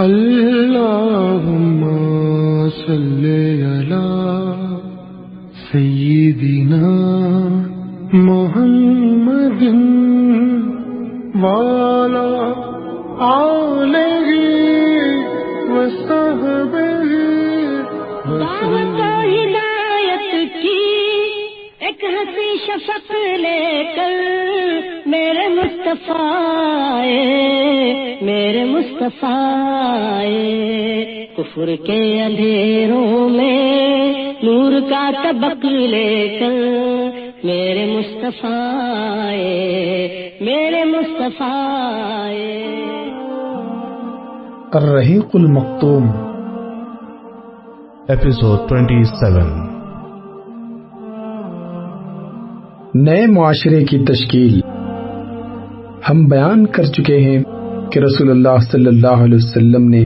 اللهم 0.00 1.80
صل 2.70 3.24
على 3.70 4.08
سيدنا 5.72 6.92
محمد 8.12 9.62
وعلى 11.42 12.30
آله 13.20 14.28
وصحبه 15.74 17.10
دعوت 18.40 19.00
ہدایت 19.32 20.32
کی 20.62 20.82
ایک 21.86 22.04
ہنسی 22.14 22.50
شفق 22.66 23.08
مصطفیٰ 25.64 27.04
میرے 28.22 28.64
مصطفیٰ 28.64 30.22
کفر 31.36 31.76
کے 31.86 32.22
اندھیروں 32.22 33.28
میں 33.28 34.12
نور 34.42 34.72
کا 34.90 35.10
طبق 35.24 35.64
لے 35.64 36.38
کر 36.40 36.52
میرے 37.44 37.86
مصطفیٰ 37.98 38.50
میرے 40.40 40.84
مصطفیٰ 40.84 41.80
آئے۔ 42.20 42.66
الرحیق 44.72 45.26
المختوم 45.34 46.10
ایپیسوڈ 48.08 48.58
27 48.68 49.48
نئے 52.94 53.26
معاشرے 53.26 53.84
کی 53.84 53.98
تشکیل 54.04 54.59
ہم 56.10 56.26
بیان 56.26 56.66
کر 56.66 56.82
چکے 56.82 57.18
ہیں 57.20 57.42
کہ 57.92 58.00
رسول 58.00 58.30
اللہ 58.30 58.56
صلی 58.72 58.86
اللہ 58.86 59.22
علیہ 59.24 59.34
وسلم 59.34 59.88
نے 59.88 60.02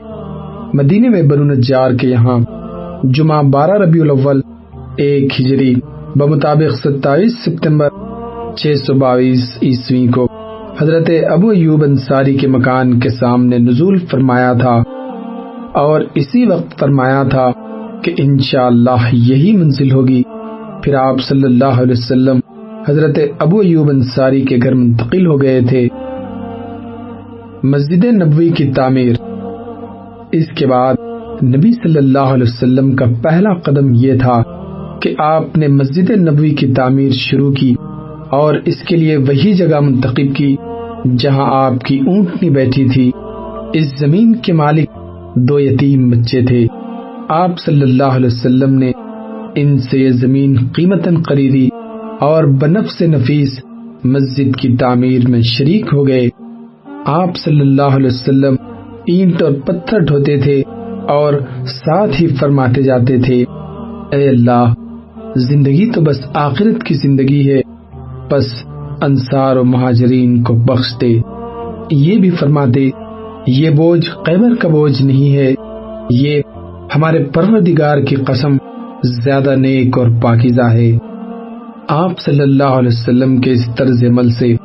مدینے 0.73 1.09
میں 1.09 1.21
بنو 1.21 1.43
نجار 1.43 1.91
کے 1.91 2.07
یہاں 2.07 2.39
جمعہ 3.03 3.41
بارہ 3.43 3.71
ربیع 3.71 4.03
الاول، 4.03 4.41
ایک 4.97 5.41
ہجری 5.41 5.75
بمطابق 6.15 6.75
ستائیس 6.83 7.33
ستمبر 7.45 7.89
چھ 8.57 8.73
سو 8.87 8.93
باویس 8.93 9.57
عیسوی 9.61 10.07
کو 10.07 10.27
حضرت 10.81 11.09
ابو 11.29 11.49
ایوب 11.49 11.83
انصاری 11.83 12.33
کے 12.33 12.47
مکان 12.47 12.99
کے 12.99 13.09
سامنے 13.09 13.57
نزول 13.57 13.99
فرمایا 14.11 14.53
تھا 14.53 14.81
اور 15.73 16.01
اسی 16.15 16.45
وقت 16.45 16.79
فرمایا 16.79 17.23
تھا 17.23 17.51
کہ 18.03 18.13
انشاءاللہ 18.17 19.09
یہی 19.11 19.57
منزل 19.57 19.91
ہوگی۔ 19.91 20.21
پھر 20.83 20.95
آپ 20.95 21.15
صلی 21.21 21.43
اللہ 21.43 21.81
علیہ 21.81 21.95
وسلم 21.97 22.39
حضرت 22.89 23.19
ابو 23.39 23.59
ایوب 23.59 23.89
انصاری 23.89 24.41
کے 24.41 24.57
گھر 24.63 24.73
منتقل 24.73 25.27
ہو 25.27 25.41
گئے 25.41 25.61
تھے۔ 25.61 25.87
مسجد 27.65 28.05
نبوی 28.05 28.49
کی 28.49 28.71
تعمیر۔ 28.71 29.13
اس 30.31 30.47
کے 30.57 30.67
بعد 30.67 30.93
نبی 31.43 31.71
صلی 31.71 31.97
اللہ 31.97 32.19
علیہ 32.19 32.43
وسلم 32.43 32.95
کا 32.95 33.05
پہلا 33.21 33.53
قدم 33.53 33.93
یہ 33.93 34.13
تھا 34.13 34.43
کہ 35.01 35.15
آپ 35.17 35.57
نے 35.57 35.67
مسجد 35.67 36.09
نبوی 36.09 36.49
کی 36.49 36.73
تعمیر 36.73 37.11
شروع 37.11 37.51
کی 37.51 37.75
اور 38.29 38.55
اس 38.65 38.83
کے 38.83 38.95
لیے 38.95 39.17
وہی 39.17 39.53
جگہ 39.53 39.79
منتخب 39.79 40.35
کی 40.35 40.55
جہاں 41.17 41.65
آپ 41.65 41.81
کی 41.83 41.99
اونٹنی 41.99 42.49
بیٹھی 42.49 42.89
تھی۔ 42.89 43.11
اس 43.73 43.99
زمین 43.99 44.35
کے 44.35 44.53
مالک 44.53 44.89
دو 45.35 45.59
یتیم 45.59 46.09
بچے 46.09 46.41
تھے۔ 46.41 46.67
آپ 47.29 47.59
صلی 47.59 47.81
اللہ 47.81 48.03
علیہ 48.03 48.27
وسلم 48.27 48.73
نے 48.73 48.91
ان 49.55 49.77
سے 49.77 49.99
یہ 49.99 50.09
زمین 50.09 50.57
قیمتاً 50.75 51.15
خریدی 51.15 51.69
اور 52.19 52.43
بنف 52.43 52.89
سے 52.89 53.07
نفیس 53.07 53.59
مسجد 54.03 54.55
کی 54.55 54.77
تعمیر 54.77 55.29
میں 55.29 55.41
شریک 55.41 55.85
ہو 55.93 56.07
گئے۔ 56.07 56.29
آپ 57.05 57.37
صلی 57.37 57.61
اللہ 57.61 57.95
علیہ 57.95 58.07
وسلم 58.07 58.55
اینٹ 59.07 59.41
اور 59.41 59.51
پتھر 59.51 59.99
ڈھوتے 59.99 60.37
تھے 60.37 60.63
اور 61.07 61.33
ساتھ 61.65 62.21
ہی 62.21 62.27
فرماتے 62.27 62.81
جاتے 62.81 63.17
تھے، 63.17 63.43
اے 64.11 64.29
اللہ، 64.29 64.73
زندگی 65.35 65.91
تو 65.91 66.01
بس 66.01 66.19
آخرت 66.33 66.83
کی 66.83 66.93
زندگی 66.93 67.53
ہے 67.53 67.61
بس 68.31 68.45
انصار 69.01 69.57
و 69.57 69.63
مہاجرین 69.63 70.43
کو 70.43 70.53
بخش 70.53 71.01
دے۔ 71.01 71.19
یہ 71.91 72.17
بھی 72.17 72.29
فرماتے، 72.29 72.89
یہ 73.47 73.69
بوجھ 73.69 74.09
قیمر 74.25 74.55
کا 74.55 74.67
بوجھ 74.67 75.01
نہیں 75.01 75.37
ہے، 75.37 75.53
یہ 76.09 76.41
ہمارے 76.95 77.23
پروردگار 77.23 77.97
کی 77.97 78.15
قسم 78.15 78.57
زیادہ 79.03 79.55
نیک 79.55 79.97
اور 79.97 80.07
پاکیزہ 80.21 80.69
ہے۔ 80.71 80.97
آپ 81.87 82.19
صلی 82.19 82.41
اللہ 82.41 82.77
علیہ 82.79 82.89
وسلم 82.89 83.37
کے 83.37 83.51
اس 83.51 83.75
طرز 83.75 84.03
عمل 84.03 84.29
سے 84.29 84.55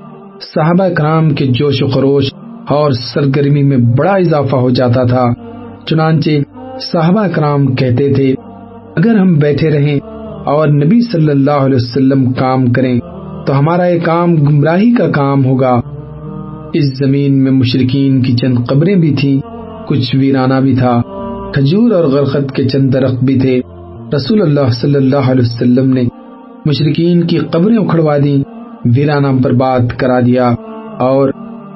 صحابہ 0.43 0.89
کرام 0.89 1.31
کے 1.31 1.47
جوش 1.47 1.83
و 1.83 1.87
خروش 1.87 2.34
اور 2.69 2.91
سرگرمی 2.91 3.62
میں 3.62 3.77
بڑا 3.77 4.12
اضافہ 4.12 4.56
ہو 4.56 4.71
جاتا 4.71 5.05
تھا۔ 5.05 5.27
چنانچہ 5.87 6.31
صحابہ 6.81 7.27
کرام 7.27 7.75
کہتے 7.75 8.15
تھے، 8.15 8.34
اگر 8.97 9.15
ہم 9.19 9.34
بیٹھے 9.34 9.71
رہیں 9.71 9.99
اور 10.45 10.69
نبی 10.69 11.01
صلی 11.01 11.31
اللہ 11.31 11.51
علیہ 11.51 11.77
وسلم 11.77 12.33
کام 12.33 12.73
کریں، 12.73 13.01
تو 13.47 13.59
ہمارا 13.59 13.87
یہ 13.87 13.99
کام 14.01 14.34
گمراہی 14.34 14.95
کا 14.95 15.11
کام 15.11 15.45
ہوگا۔ 15.45 15.81
اس 16.72 16.99
زمین 16.99 17.45
میں 17.45 17.53
مشرقین 17.53 18.22
کی 18.22 18.37
چند 18.37 18.59
قبریں 18.69 18.97
بھی 18.97 19.17
تھیں، 19.21 19.41
کچھ 19.89 20.17
ویرانہ 20.17 20.61
بھی 20.61 20.77
تھا۔ 20.77 21.03
کھجور 21.55 21.91
اور 21.91 22.05
غرخت 22.05 22.53
کے 22.53 22.69
چند 22.69 22.95
درخت 22.95 23.25
بھی 23.25 23.41
تھے۔ 23.41 23.61
رسول 24.17 24.43
اللہ 24.43 24.69
صلی 24.71 24.95
اللہ 24.95 25.31
علیہ 25.31 25.43
وسلم 25.43 25.93
نے 25.93 26.03
مشرقین 26.67 27.27
کی 27.27 27.39
قبریں 27.39 27.77
اکھڑوا 27.77 28.17
دی 28.19 28.43
ویرانہ 28.84 29.26
برباد 29.42 29.80
کرا 29.96 30.20
دیا 30.20 30.54
اور 30.98 31.30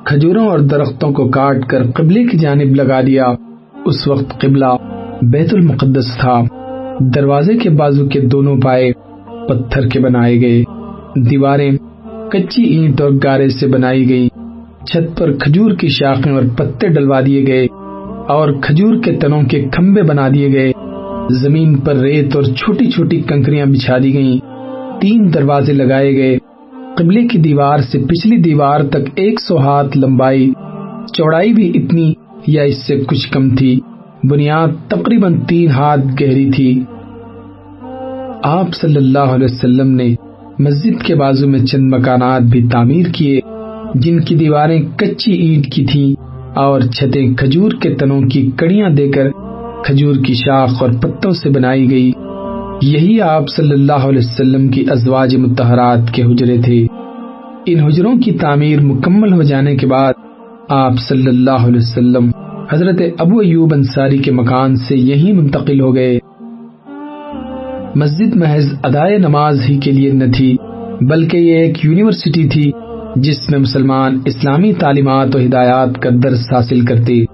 کھجوروں 0.04 0.47
اور 0.47 0.59
درختوں 0.59 1.12
کو 1.12 1.28
کاٹ 1.28 1.66
کر 1.66 1.91
قبلے 1.91 2.25
کی 2.25 2.38
جانب 2.38 2.75
لگا 2.75 3.00
دیا۔ 3.00 3.34
اس 3.84 4.09
وقت 4.09 4.41
قبلہ 4.41 4.76
بیت 5.22 5.54
المقدس 5.54 6.16
تھا۔ 6.20 6.41
دروازے 7.00 7.56
کے 7.56 7.70
بازو 7.70 8.06
کے 8.06 8.20
دونوں 8.20 8.56
پائے 8.56 8.92
پتھر 9.48 9.88
کے 9.88 10.00
بنائے 10.00 10.41
گئے۔ 10.41 10.65
دیواریں 11.31 11.70
کچی 12.32 12.62
اینٹ 12.62 13.00
اور 13.00 13.10
گارے 13.25 13.48
سے 13.48 13.66
بنائی 13.66 14.09
گئی 14.09 14.28
چھت 14.86 15.19
پر 15.19 15.32
کھجور 15.32 15.71
کی 15.71 15.88
شاخیں 15.88 16.32
اور 16.32 16.42
پتے 16.56 16.88
ڈلوا 16.88 17.21
دیے 17.26 17.47
گئے 17.47 17.66
اور 18.28 18.53
کھجور 18.62 18.94
کے 19.04 19.12
تنوں 19.12 19.42
کے 19.42 19.65
کھمبے 19.72 20.03
بنا 20.03 20.28
دیے 20.34 20.53
گئے۔ 20.53 20.72
زمین 21.31 21.78
پر 21.78 21.97
ریت 21.97 22.36
اور 22.36 22.42
چھوٹی 22.42 22.91
چھوٹی 22.91 23.21
کنکریاں 23.21 23.66
بچھا 23.66 23.98
دی 23.98 24.15
گئیں۔ 24.15 24.38
تین 25.00 25.34
دروازے 25.34 25.72
لگائے 25.72 26.16
گئے۔ 26.16 26.38
قبلے 26.97 27.27
کی 27.27 27.38
دیوار 27.38 27.78
سے 27.78 27.99
پچھلی 27.99 28.37
دیوار 28.37 28.81
تک 28.81 29.10
ایک 29.15 29.41
سو 29.41 29.59
ہاتھ 29.59 29.99
لمبائی، 29.99 30.53
چوڑائی 31.12 31.53
بھی 31.53 31.72
اتنی 31.75 32.12
یا 32.47 32.62
اس 32.62 32.87
سے 32.87 33.00
کچھ 33.06 33.31
کم 33.31 33.56
تھی۔ 33.56 33.81
بنیاد 34.31 34.69
تقریباً 34.88 35.41
تین 35.49 35.71
ہاتھ 35.71 36.22
گہری 36.22 36.50
تھی۔ 36.50 36.83
آپ 38.43 38.75
صلی 38.75 38.97
اللہ 38.97 39.19
علیہ 39.19 39.44
وسلم 39.44 39.91
نے 39.91 40.15
مسجد 40.59 41.03
کے 41.03 41.15
بازو 41.15 41.49
میں 41.49 41.59
چند 41.59 41.94
مکانات 41.94 42.43
بھی 42.43 42.69
تعمیر 42.72 43.06
کیے، 43.12 43.41
جن 43.94 44.21
کی 44.21 44.34
دیواریں 44.34 44.83
کچی 44.97 45.33
اینٹ 45.33 45.66
کی 45.66 45.84
تھیں 45.84 46.15
اور 46.56 46.81
چھتیں 46.81 47.34
کھجور 47.34 47.71
کے 47.83 47.94
تنوں 47.94 48.22
کی 48.22 48.50
کڑیاں 48.56 48.91
دے 48.91 49.09
کر 49.09 49.31
کھجور 49.84 50.15
کی 50.27 50.34
شاخ 50.34 50.83
اور 50.83 50.91
پتوں 51.03 51.31
سے 51.31 51.50
بنائی 51.50 51.91
گئی۔ 51.91 52.12
یہی 52.83 53.21
آپ 53.21 53.49
صلی 53.49 53.73
اللہ 53.73 53.93
علیہ 53.93 54.19
وسلم 54.19 54.69
کی 54.69 54.85
ازواج 54.91 55.37
متحرات 55.37 56.12
کے 56.12 56.23
حجرے 56.23 56.59
تھے۔ 56.65 56.87
ان 57.67 57.79
حجروں 57.79 58.19
کی 58.19 58.33
تعمیر 58.33 58.81
مکمل 58.81 59.33
ہو 59.33 59.43
جانے 59.43 59.77
کے 59.77 59.87
بعد 59.87 60.12
آپ 60.69 60.93
صلی 61.09 61.27
اللہ 61.27 61.51
علیہ 61.51 61.77
وسلم 61.77 62.31
حضرت 62.73 63.03
ابو 63.19 63.39
ایوب 63.39 63.75
انصاری 63.75 64.19
کے 64.19 64.33
مکان 64.33 64.77
سے 64.77 64.97
یہی 64.97 65.33
منتقل 65.33 65.81
ہو 65.81 65.95
گئے۔ 65.95 66.19
مسجد 67.95 68.37
محض 68.37 68.75
ادائے 68.83 69.19
نماز 69.19 69.63
ہی 69.69 69.79
کے 69.79 69.93
لیے 69.93 70.13
نہ 70.13 70.25
تھی، 70.37 70.57
بلکہ 71.01 71.37
یہ 71.37 71.57
ایک 71.57 71.84
یونیورسٹی 71.84 72.49
تھی 72.49 72.73
جس 73.17 73.51
میں 73.51 73.59
مسلمان 73.59 74.19
اسلامی 74.25 74.73
تعلیمات 74.73 75.37
و 75.37 75.39
ہدایات 75.39 76.03
کا 76.03 76.11
درس 76.23 76.53
حاصل 76.53 76.81
کرتے۔ 76.81 77.25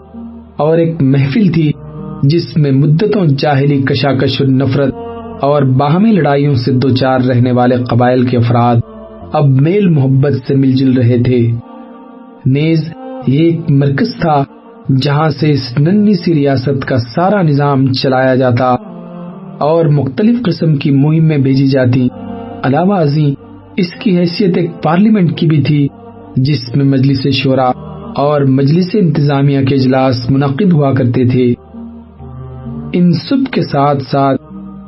اور 0.57 0.79
ایک 0.79 0.95
محفل 1.01 1.49
تھی 1.49 1.73
جس 2.23 2.57
میں 2.57 2.71
مدتوں 2.71 3.27
جاہلی 3.27 3.83
کشاکش 3.83 4.41
و 4.41 4.45
نفرت 4.45 4.95
اور 5.41 5.63
باہمی 5.63 6.13
لڑائیوں 6.13 6.55
سے 6.55 6.73
دو 6.73 6.89
چار 6.89 7.21
رہنے 7.21 7.53
والے 7.53 7.77
قبائل 7.91 8.27
کے 8.27 8.37
افراد 8.37 8.77
اب 9.33 9.47
میل 9.47 9.89
محبت 9.89 10.33
سے 10.49 10.55
مل 10.55 10.73
جل 10.73 10.93
رہے 10.93 11.23
تھے۔ 11.23 11.51
نیز 12.47 12.93
یہ 13.27 13.45
ایک 13.45 13.61
مرکز 13.69 14.17
تھا 14.21 14.45
جہاں 15.03 15.31
سے 15.31 15.51
اس 15.51 15.79
ننی 15.79 16.15
سی 16.15 16.35
ریاست 16.35 16.85
کا 16.85 16.97
سارا 16.99 17.43
نظام 17.43 17.93
چلایا 17.93 18.35
جاتا 18.35 18.75
اور 19.61 19.85
مختلف 19.85 20.43
قسم 20.45 20.77
کی 20.77 20.91
مہمیں 20.91 21.39
بھیجی 21.39 21.67
جاتی۔ 21.67 22.09
علاوہ 22.63 22.97
ازیں 22.97 23.35
اس 23.77 23.91
کی 24.01 24.19
حیثیت 24.19 24.57
ایک 24.57 24.71
پارلیمنٹ 24.83 25.39
کی 25.39 25.47
بھی 25.47 25.63
تھی 25.63 25.89
جس 26.37 26.77
میں 26.77 26.85
مجلس 26.85 27.27
شورا 27.33 27.71
اور 28.17 28.41
مجلس 28.41 28.89
انتظامیہ 28.95 29.65
کے 29.65 29.75
اجلاس 29.75 30.31
منعقد 30.31 30.73
ہوا 30.73 30.95
کرتے 30.95 31.25
تھے۔ 31.29 31.55
ان 32.93 33.13
سب 33.13 33.53
کے 33.53 33.63
ساتھ 33.63 34.03
ساتھ 34.03 34.40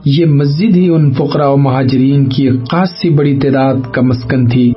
یہ 0.04 0.26
مسجد 0.26 0.76
ہی 0.76 0.88
ان 0.88 1.12
فقراء 1.12 1.48
و 1.48 1.56
مہاجرین 1.56 2.26
کی 2.26 2.48
ایک 2.48 2.70
خاصی 2.70 3.10
بڑی 3.10 3.38
تعداد 3.38 3.74
کا 3.92 4.02
مسکن 4.02 4.46
تھی، 4.46 4.72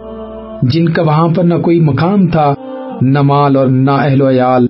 جن 0.62 0.90
کا 0.90 1.02
وہاں 1.02 1.28
پر 1.28 1.44
نہ 1.44 1.54
کوئی 1.54 1.80
مقام 1.80 2.28
تھا، 2.28 2.54
نہ 3.02 3.22
مال 3.22 3.56
اور 3.56 3.68
نہ 3.68 3.92
اہل 3.92 4.22
و 4.22 4.30
عیال۔ 4.30 4.68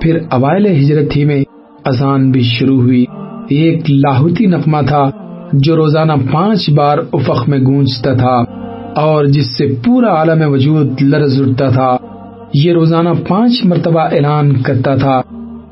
پھر 0.00 0.18
اوائل 0.30 0.66
ہجرت 0.66 1.16
ہی 1.16 1.24
میں 1.24 1.44
اذان 1.84 2.30
بھی 2.30 2.40
شروع 2.42 2.80
ہوئی۔ 2.82 3.04
یہ 3.50 3.70
ایک 3.70 3.90
لاہوتی 3.90 4.46
نغمہ 4.46 4.78
تھا 4.88 5.10
جو 5.52 5.76
روزانہ 5.76 6.12
پانچ 6.32 6.70
بار 6.70 6.98
افق 7.12 7.48
میں 7.48 7.58
گونجتا 7.58 8.14
تھا 8.14 8.44
اور 8.96 9.24
جس 9.24 9.56
سے 9.58 9.66
پورا 9.84 10.14
عالم 10.14 10.52
وجود 10.52 11.02
لرز 11.02 11.40
اٹھتا 11.40 11.68
تھا۔ 11.68 11.96
یہ 12.54 12.72
روزانہ 12.72 13.08
پانچ 13.28 13.64
مرتبہ 13.64 14.00
اعلان 14.00 14.62
کرتا 14.62 14.96
تھا 14.96 15.20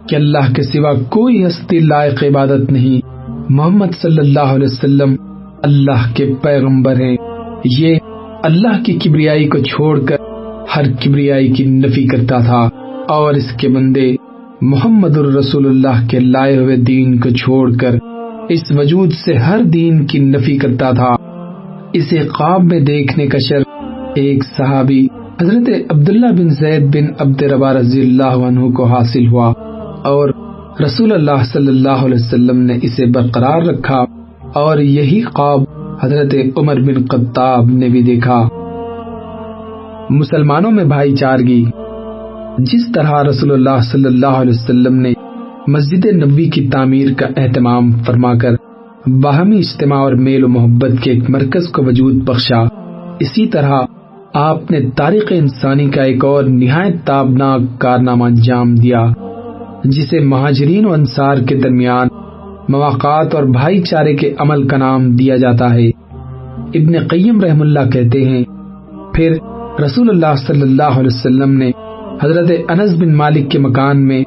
کہ 0.08 0.16
اللہ 0.16 0.52
کے 0.54 0.62
سوا 0.62 0.92
کوئی 0.92 1.46
ہستی 1.46 1.78
لائق 1.78 2.24
عبادت 2.24 2.72
نہیں۔ 2.72 3.11
محمد 3.54 3.86
صلی 4.02 4.18
اللہ 4.18 4.52
علیہ 4.54 4.68
وسلم 4.70 5.14
اللہ 5.62 6.14
کے 6.14 6.34
پیغمبر 6.42 7.00
ہیں۔ 7.00 7.16
یہ 7.64 7.98
اللہ 8.42 8.82
کی 8.86 8.92
کبریائی 8.92 9.48
کو 9.48 9.58
چھوڑ 9.58 10.00
کر 10.00 10.16
ہر 10.76 10.82
کبریائی 11.04 11.52
کی 11.52 11.64
نفی 11.64 12.06
کرتا 12.06 12.38
تھا 12.38 12.68
اور 13.08 13.34
اس 13.34 13.50
کے 13.60 13.68
بندے 13.68 14.16
محمد 14.60 15.16
الرسول 15.16 15.66
اللہ 15.66 16.06
کے 16.10 16.18
لائے 16.18 16.56
ہوئے 16.58 16.76
دین 16.76 17.18
کو 17.20 17.30
چھوڑ 17.30 17.76
کر 17.80 17.94
اس 18.48 18.62
وجود 18.70 19.12
سے 19.12 19.34
ہر 19.36 19.62
دین 19.62 20.06
کی 20.06 20.18
نفی 20.18 20.58
کرتا 20.58 20.90
تھا۔ 20.90 21.14
اسے 21.92 22.28
خواب 22.28 22.64
میں 22.64 22.80
دیکھنے 22.80 23.26
کا 23.26 23.38
شرف 23.48 23.66
ایک 24.14 24.44
صحابی 24.44 25.06
حضرت 25.40 25.68
عبداللہ 25.90 26.32
بن 26.32 26.48
زید 26.48 26.96
بن 26.96 27.06
عبد 27.18 27.42
ربا 27.42 27.72
رضی 27.72 28.00
اللہ 28.00 28.46
عنہ 28.48 28.70
کو 28.72 28.84
حاصل 28.84 29.26
ہوا 29.26 29.52
اور 30.04 30.28
رسول 30.80 31.12
اللہ 31.12 31.44
صلی 31.52 31.68
اللہ 31.68 32.04
علیہ 32.04 32.14
وسلم 32.14 32.58
نے 32.58 32.78
اسے 32.82 33.06
برقرار 33.06 33.62
رکھا 33.62 34.04
اور 34.54 34.78
یہی 34.78 35.22
خواب 35.22 35.60
حضرت 36.02 36.34
عمر 36.56 36.80
بن 36.80 37.04
قطاب 37.06 37.70
نے 37.70 37.88
بھی 37.88 38.02
دیکھا۔ 38.02 38.48
مسلمانوں 40.10 40.70
میں 40.70 40.84
بھائی 40.84 41.16
چارگی، 41.16 41.64
جس 42.58 42.92
طرح 42.94 43.22
رسول 43.22 43.52
اللہ 43.52 43.80
صلی 43.92 44.04
اللہ 44.04 44.26
علیہ 44.26 44.52
وسلم 44.52 44.94
نے 44.94 45.12
مسجد 45.66 46.06
نبوی 46.06 46.44
کی 46.44 46.68
تعمیر 46.68 47.12
کا 47.14 47.26
اہتمام 47.36 47.92
فرما 47.92 48.34
کر 48.34 48.54
باہمی 49.06 49.58
اجتماع 49.58 49.98
اور 49.98 50.12
میل 50.12 50.44
و 50.44 50.48
محبت 50.48 50.92
کے 51.02 51.10
ایک 51.10 51.30
مرکز 51.30 51.68
کو 51.68 51.82
وجود 51.82 52.14
بخشا، 52.14 52.62
اسی 53.20 53.46
طرح 53.46 53.80
آپ 54.34 54.70
نے 54.70 54.80
تاریخ 54.96 55.22
انسانی 55.30 55.90
کا 55.90 56.02
ایک 56.02 56.24
اور 56.24 56.44
نہایت 56.44 56.96
تابناک 57.04 57.60
کارنامہ 57.78 58.24
انجام 58.24 58.74
دیا۔ 58.74 59.06
جسے 59.84 60.20
مہاجرین 60.20 60.86
و 60.86 60.92
انصار 60.92 61.36
کے 61.36 61.54
درمیان 61.54 62.08
مواقع 62.68 63.08
اور 63.08 63.42
بھائی 63.42 63.80
چارے 63.80 64.14
کے 64.14 64.34
عمل 64.38 64.68
کا 64.68 64.76
نام 64.76 65.10
دیا 65.10 65.36
جاتا 65.36 65.74
ہے۔ 65.74 65.88
ابن 66.74 67.06
قیم 67.10 67.40
رحم 67.40 67.62
اللہ 67.62 67.90
کہتے 67.92 68.24
ہیں، 68.24 68.44
پھر 69.14 69.32
رسول 69.84 70.10
اللہ 70.10 70.34
صلی 70.46 70.62
اللہ 70.62 70.82
علیہ 70.82 71.10
وسلم 71.14 71.52
نے 71.52 71.70
حضرت 72.22 72.50
انس 72.68 72.94
بن 73.00 73.14
مالک 73.14 73.50
کے 73.50 73.58
مکان 73.58 74.06
میں 74.06 74.24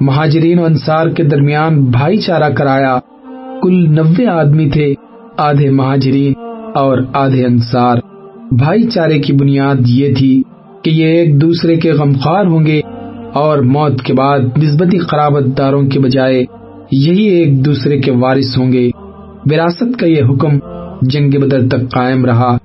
مہاجرین 0.00 0.58
و 0.58 0.64
انصار 0.64 1.08
کے 1.08 1.22
درمیان 1.22 1.84
بھائی 1.84 2.16
چارہ 2.16 2.50
کرایا۔ 2.50 2.98
کل 3.62 3.94
نوے 3.94 4.26
آدمی 4.26 4.70
تھے، 4.70 4.94
آدھے 5.36 5.70
مہاجرین 5.70 6.32
اور 6.74 6.98
آدھے 7.12 7.46
انصار۔ 7.46 7.96
بھائی 8.50 8.82
چارے 8.82 9.18
کی 9.18 9.32
بنیاد 9.32 9.74
یہ 9.86 10.14
تھی 10.14 10.42
کہ 10.82 10.90
یہ 10.90 11.06
ایک 11.06 11.40
دوسرے 11.40 11.76
کے 11.76 11.92
غمخوار 11.92 12.44
ہوں 12.44 12.66
گے۔ 12.66 12.80
اور 13.34 13.58
موت 13.58 14.02
کے 14.02 14.14
بعد 14.14 14.38
نسبتی 14.62 14.98
قرابت 14.98 15.58
داروں 15.58 15.82
کے 15.82 16.00
بجائے 16.00 16.44
یہی 16.92 17.24
ایک 17.24 17.64
دوسرے 17.64 18.00
کے 18.00 18.12
وارث 18.12 18.58
ہوں 18.58 18.72
گے۔ 18.72 18.90
وراثت 19.46 19.98
کا 20.00 20.06
یہ 20.06 20.22
حکم 20.22 20.58
جنگ 21.02 21.30
بدر 21.30 21.68
تک 21.68 21.92
قائم 21.92 22.24
رہا۔ 22.24 22.56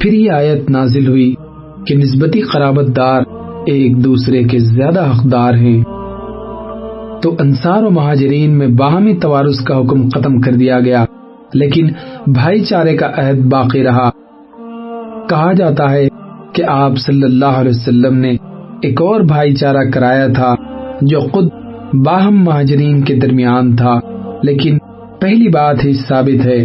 پھر 0.00 0.12
یہ 0.12 0.30
آیت 0.30 0.70
نازل 0.70 1.06
ہوئی 1.06 1.34
کہ 1.86 1.96
نسبتی 1.96 2.40
قرابت 2.40 2.96
دار 2.96 3.22
ایک 3.66 4.04
دوسرے 4.04 4.42
کے 4.42 4.58
زیادہ 4.58 5.10
حقدار 5.10 5.54
ہیں۔ 5.54 5.82
تو 7.22 7.36
انصار 7.40 7.82
و 7.82 7.90
مہاجرین 7.90 8.50
میں 8.50 8.66
باہمی 8.66 9.16
توارث 9.16 9.60
کا 9.60 9.78
حکم 9.78 10.08
ختم 10.08 10.40
کر 10.40 10.52
دیا 10.52 10.80
گیا، 10.80 11.04
لیکن 11.54 11.88
بھائی 12.26 12.60
چارے 12.60 12.96
کا 12.96 13.06
عہد 13.16 13.38
باقی 13.38 13.84
رہا۔ 13.84 14.10
کہا 15.28 15.52
جاتا 15.52 15.90
ہے 15.90 16.08
کہ 16.52 16.62
آپ 16.68 16.98
صلی 16.98 17.22
اللہ 17.22 17.44
علیہ 17.44 17.70
وسلم 17.70 18.14
نے 18.14 18.36
ایک 18.82 19.02
اور 19.02 19.20
بھائی 19.20 19.54
چارہ 19.54 19.90
کرایا 19.94 20.26
تھا 20.26 20.54
جو 21.00 21.20
خود 21.20 21.48
باہم 22.06 22.44
مہاجرین 22.44 23.02
کے 23.02 23.14
درمیان 23.14 23.76
تھا، 23.76 24.00
لیکن 24.42 24.78
پہلی 25.20 25.48
بات 25.48 25.84
ہی 25.84 25.92
ثابت 25.94 26.46
ہے۔ 26.46 26.64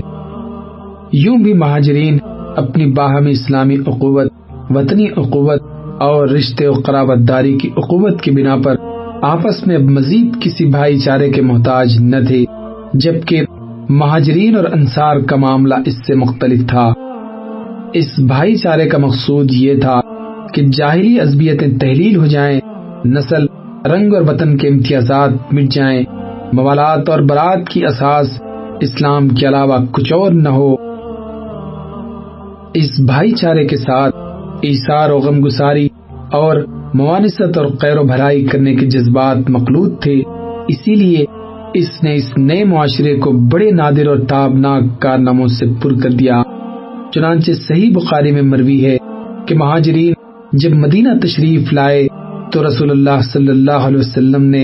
یوں 1.13 1.37
بھی 1.37 1.53
مہاجرین 1.53 2.17
اپنی 2.57 2.85
باہمی 2.85 3.31
اسلامی 3.31 3.75
اقوت 3.87 4.31
وطنی 4.69 5.05
اقوت 5.17 5.61
اور 5.99 6.27
رشتے 6.27 6.67
و 6.67 6.73
قرابت 6.73 7.27
داری 7.27 7.57
کی 7.57 7.69
اقوت 7.77 8.21
کی 8.21 8.31
بنا 8.31 8.55
پر 8.63 8.75
آپس 9.21 9.67
میں 9.67 9.77
مزید 9.77 10.41
کسی 10.41 10.65
بھائی 10.65 10.99
چارے 10.99 11.29
کے 11.29 11.41
محتاج 11.41 11.97
نہ 11.99 12.15
تھے، 12.27 12.45
جبکہ 12.93 13.41
مہاجرین 13.89 14.55
اور 14.55 14.63
انصار 14.71 15.19
کا 15.19 15.35
معاملہ 15.35 15.75
اس 15.85 16.07
سے 16.07 16.15
مختلف 16.15 16.67
تھا۔ 16.67 16.93
اس 17.93 18.19
بھائی 18.19 18.55
چارے 18.55 18.89
کا 18.89 18.97
مقصود 18.97 19.51
یہ 19.51 19.73
تھا 19.81 20.01
کہ 20.53 20.61
جاہلی 20.67 21.19
ازبیتیں 21.19 21.79
تحلیل 21.79 22.15
ہو 22.15 22.25
جائیں، 22.25 22.59
نسل، 23.05 23.45
رنگ 23.85 24.13
اور 24.13 24.21
وطن 24.21 24.57
کے 24.57 24.67
امتیازات 24.67 25.53
مٹ 25.53 25.63
جائیں۔ 25.63 26.03
موالات 26.53 27.09
اور 27.09 27.19
برات 27.19 27.69
کی 27.69 27.85
اساس 27.85 28.41
اسلام 28.81 29.29
کے 29.29 29.47
علاوہ 29.47 29.77
کچھ 29.91 30.13
اور 30.13 30.31
نہ 30.31 30.49
ہو۔ 30.49 30.75
اس 32.73 32.99
بھائی 32.99 33.31
چارے 33.31 33.67
کے 33.67 33.77
ساتھ 33.77 34.15
ایسار 34.61 35.09
و 35.09 35.17
غم 35.17 35.45
گساری 35.45 35.87
اور 36.31 36.55
موانست 36.93 37.57
اور 37.57 37.65
قیر 37.65 37.97
و 37.97 38.03
بھرائی 38.03 38.45
کرنے 38.45 38.75
کے 38.75 38.85
جذبات 38.85 39.49
مخلوط 39.49 40.03
تھے، 40.03 40.21
اسی 40.67 40.95
لیے 40.95 41.25
اس 41.73 42.03
نے 42.03 42.15
اس 42.15 42.37
نئے 42.37 42.63
معاشرے 42.63 43.15
کو 43.15 43.31
بڑے 43.31 43.71
نادر 43.71 44.07
اور 44.07 44.17
تابناک 44.29 45.01
کارناموں 45.01 45.47
سے 45.47 45.65
پر 45.83 45.93
کر 46.03 46.09
دیا۔ 46.09 46.41
چنانچہ 47.13 47.51
صحیح 47.51 47.91
بخاری 47.93 48.31
میں 48.31 48.41
مروی 48.41 48.85
ہے 48.85 48.97
کہ 49.45 49.55
مہاجرین 49.55 50.13
جب 50.53 50.69
مدینہ 50.71 51.09
تشریف 51.21 51.73
لائے 51.73 52.07
تو 52.51 52.67
رسول 52.67 52.91
اللہ 52.91 53.21
صلی 53.33 53.47
اللہ 53.47 53.71
علیہ 53.71 53.97
وسلم 53.97 54.43
نے 54.43 54.63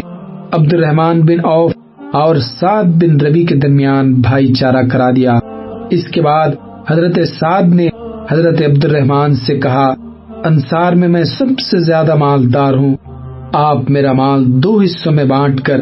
عبد 0.51 0.73
الرحمان 0.73 1.21
بن 1.21 1.45
اوف 1.45 1.71
اور 2.13 2.35
سعد 2.35 2.83
بن 2.83 3.25
ربی 3.25 3.45
کے 3.45 3.55
درمیان 3.55 4.13
بھائی 4.13 4.53
چارہ 4.53 4.87
کرا 4.91 5.11
دیا۔ 5.11 5.39
اس 5.89 6.07
کے 6.07 6.21
بعد 6.21 6.49
حضرت 6.89 7.19
سعد 7.39 7.63
نے 7.63 7.89
حضرت 8.31 8.61
عبد 8.61 8.85
الرحمان 8.85 9.35
سے 9.35 9.57
کہا، 9.59 9.93
انصار 10.43 10.93
میں 10.93 11.07
میں 11.07 11.23
سب 11.23 11.59
سے 11.59 11.79
زیادہ 11.79 12.15
مالدار 12.15 12.73
ہوں۔ 12.73 12.95
آپ 13.53 13.89
میرا 13.89 14.13
مال 14.13 14.43
دو 14.47 14.79
حصوں 14.79 15.11
میں 15.11 15.25
بانٹ 15.25 15.61
کر 15.61 15.77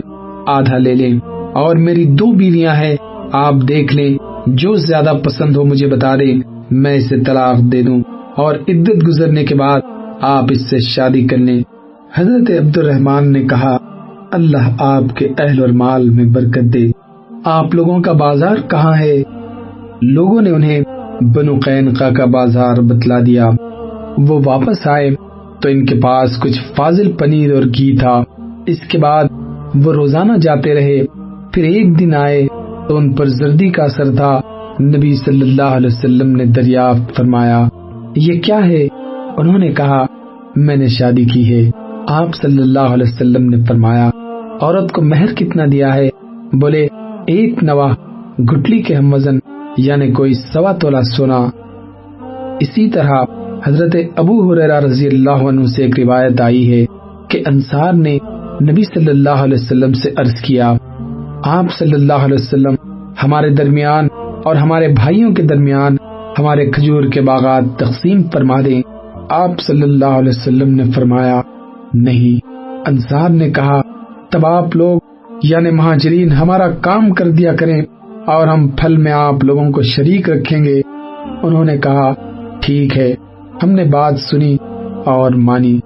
آدھا 0.48 0.78
لے 0.78 0.96
لیں 0.96 1.20
اور 1.54 1.76
میری 1.76 2.06
دو 2.06 2.32
بیویاں 2.32 2.76
ہیں، 2.76 2.96
آپ 3.32 3.54
دیکھ 3.68 3.96
لیں، 3.96 4.18
جو 4.48 4.76
زیادہ 4.76 5.14
پسند 5.24 5.56
ہو 5.56 5.64
مجھے 5.64 5.88
بتا 5.88 6.16
دیں، 6.16 6.40
میں 6.72 6.96
اسے 6.96 7.24
طلاق 7.24 7.58
دے 7.58 7.82
دوں۔ 7.82 8.04
اور 8.38 8.56
عدت 8.56 9.08
گزرنے 9.08 9.44
کے 9.44 9.56
بعد 9.56 9.80
آپ 10.22 10.44
اس 10.50 10.70
سے 10.70 10.78
شادی 10.80 11.28
کر 11.28 11.38
لیں 11.38 11.64
حضرت 12.16 12.52
عبد 12.62 12.78
الرحمان 12.78 13.32
نے 13.32 13.42
کہا، 13.42 13.78
اللہ 14.32 14.76
آپ 14.80 15.16
کے 15.16 15.28
اہل 15.40 15.60
اور 15.60 15.70
مال 15.70 16.10
میں 16.10 16.26
برکت 16.26 16.74
دے۔ 16.74 16.88
آپ 17.46 17.76
لوگوں 17.76 18.00
کا 18.00 18.12
بازار 18.12 18.56
کہاں 18.70 18.94
ہے؟ 19.00 19.24
لوگوں 20.02 20.42
نے 20.42 20.50
انہیں 20.50 20.82
بنو 21.36 21.56
قینقا 21.66 22.10
کا 22.10 22.26
بازار 22.26 22.76
بتلا 22.76 23.20
دیا۔ 23.26 23.50
وہ 24.18 24.42
واپس 24.46 24.88
آئے 24.88 25.10
تو 25.62 25.70
ان 25.70 25.86
کے 25.86 25.96
پاس 25.96 26.40
کچھ 26.40 26.60
فاضل 26.76 27.12
پنیر 27.12 27.54
اور 27.54 27.64
گھی 27.64 27.98
تھا۔ 27.98 28.24
اس 28.66 28.80
کے 28.80 28.98
بعد 28.98 29.26
وہ 29.76 29.94
روزانہ 29.94 30.38
جاتے 30.38 30.74
رہے۔ 30.74 31.06
پھر 31.52 31.64
ایک 31.64 32.00
دن 32.00 32.16
آئے 32.16 32.48
تو 32.90 32.98
ان 32.98 33.14
پر 33.14 33.26
زردی 33.26 33.70
کا 33.70 33.84
اثر 33.84 34.16
تھا۔ 34.16 34.42
نبی 34.82 35.16
صلی 35.16 35.42
اللہ 35.42 35.62
علیہ 35.62 35.88
وسلم 35.88 36.36
نے 36.36 36.46
دریافت 36.46 37.18
فرمایا 37.18 37.68
یہ 38.16 38.42
کیا 38.42 38.66
ہے؟ 38.66 38.88
انہوں 39.38 39.58
نے 39.58 39.72
کہا، 39.72 40.06
میں 40.56 40.76
نے 40.76 40.88
شادی 40.88 41.26
کی 41.26 41.54
ہے۔ 41.54 41.72
آپ 42.08 42.36
صلی 42.36 42.62
اللہ 42.62 42.80
علیہ 42.80 43.14
وسلم 43.14 43.50
نے 43.50 43.58
فرمایا، 43.68 44.10
عورت 44.62 44.92
کو 44.92 45.02
مہر 45.02 45.34
کتنا 45.34 45.64
دیا 45.72 45.96
ہے؟ 45.96 46.10
بولے، 46.54 46.88
ایک 47.28 47.64
نوا 47.64 47.94
گٹلی 48.40 48.82
کے 48.82 48.96
ہم 48.96 49.14
وزن 49.14 49.40
یعنی 49.78 50.12
کوئی 50.12 50.34
سوا 50.34 50.72
تولا 50.72 51.02
سونا۔ 51.02 51.50
اسی 52.60 52.90
طرح 52.90 53.24
حضرت 53.66 53.96
ابو 54.16 54.52
حریرہ 54.52 54.80
رضی 54.80 55.08
اللہ 55.08 55.48
عنہ 55.50 55.64
سے 55.64 55.84
ایک 55.84 56.00
روایت 56.00 56.42
آئی 56.42 56.74
ہے 56.74 56.86
کہ 57.30 57.44
انصار 57.46 57.94
نے 57.94 58.18
نبی 58.72 58.84
صلی 58.84 59.10
اللہ 59.10 59.44
علیہ 59.44 59.58
وسلم 59.62 59.94
سے 59.94 60.10
عرض 60.18 60.34
کیا، 60.34 60.74
آپ 61.46 61.66
صلی 61.80 61.94
اللہ 61.94 62.14
علیہ 62.14 62.38
وسلم 62.40 62.76
ہمارے 63.24 63.50
درمیان 63.50 64.08
اور 64.44 64.56
ہمارے 64.56 64.88
بھائیوں 64.88 65.32
کے 65.32 65.44
درمیان 65.44 65.96
ہمارے 66.40 66.66
کھجور 66.66 67.04
کے 67.04 67.22
باغات 67.22 67.64
تقسیم 67.80 68.22
فرما 68.34 68.62
دیں۔ 68.62 68.82
آپ 69.30 69.60
صلی 69.60 69.82
اللہ 69.82 70.06
علیہ 70.06 70.30
وسلم 70.30 70.76
نے 70.76 70.84
فرمایا، 70.84 71.42
نہیں، 71.94 72.48
انصار 72.88 73.30
نے 73.30 73.50
کہا، 73.50 73.82
تب 74.32 74.46
آپ 74.46 74.76
لوگ 74.76 75.00
یعنی 75.44 75.72
مہاجرین، 75.72 76.32
ہمارا 76.32 76.70
کام 76.70 77.10
کر 77.10 77.32
دیا 77.32 77.56
کریں 77.56 77.82
اور 78.26 78.48
ہم 78.48 78.68
پھل 78.68 78.98
میں 78.98 79.12
آپ 79.12 79.44
لوگوں 79.44 79.72
کو 79.72 79.82
شریک 79.82 80.30
رکھیں 80.30 80.64
گے۔ 80.64 80.82
انہوں 81.44 81.66
نے 81.66 81.78
کہا، 81.78 82.14
ٹھیک 82.60 82.98
ہے، 82.98 83.16
ہم 83.64 83.70
نے 83.70 83.84
بات 83.84 84.20
سنی 84.20 84.58
اور 85.06 85.32
مانی۔ 85.32 85.80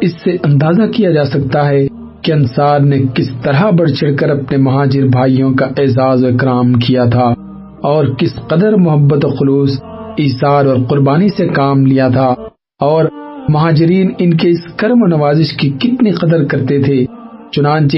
اس 0.00 0.12
سے 0.24 0.36
اندازہ 0.42 0.82
کیا 0.82 1.10
جا 1.10 1.24
سکتا 1.24 1.68
ہے 1.68 1.86
کہ 2.22 2.32
انصار 2.32 2.80
نے 2.80 2.98
کس 3.14 3.30
طرح 3.42 3.70
بڑھ 3.70 3.90
چڑھ 3.90 4.16
کر 4.16 4.30
اپنے 4.30 4.58
مہاجر 4.58 5.06
بھائیوں 5.06 5.54
کا 5.54 5.66
اعزاز 5.66 6.24
و 6.24 6.26
اکرام 6.26 6.72
کیا 6.72 7.04
تھا۔ 7.04 7.34
اور 7.82 8.04
کس 8.04 8.34
قدر 8.48 8.76
محبت 8.76 9.24
و 9.24 9.28
خلوص 9.28 9.80
ایثار 10.16 10.66
اور 10.66 10.76
قربانی 10.88 11.28
سے 11.28 11.48
کام 11.48 11.86
لیا 11.86 12.08
تھا 12.08 12.34
اور 12.80 13.04
مہاجرین 13.48 14.10
ان 14.18 14.36
کے 14.36 14.48
اس 14.48 14.72
کرم 14.76 15.02
و 15.02 15.06
نوازش 15.06 15.52
کی 15.52 15.70
کتنی 15.70 16.10
قدر 16.10 16.44
کرتے 16.44 16.82
تھے۔ 16.82 17.04
چنانچہ 17.52 17.96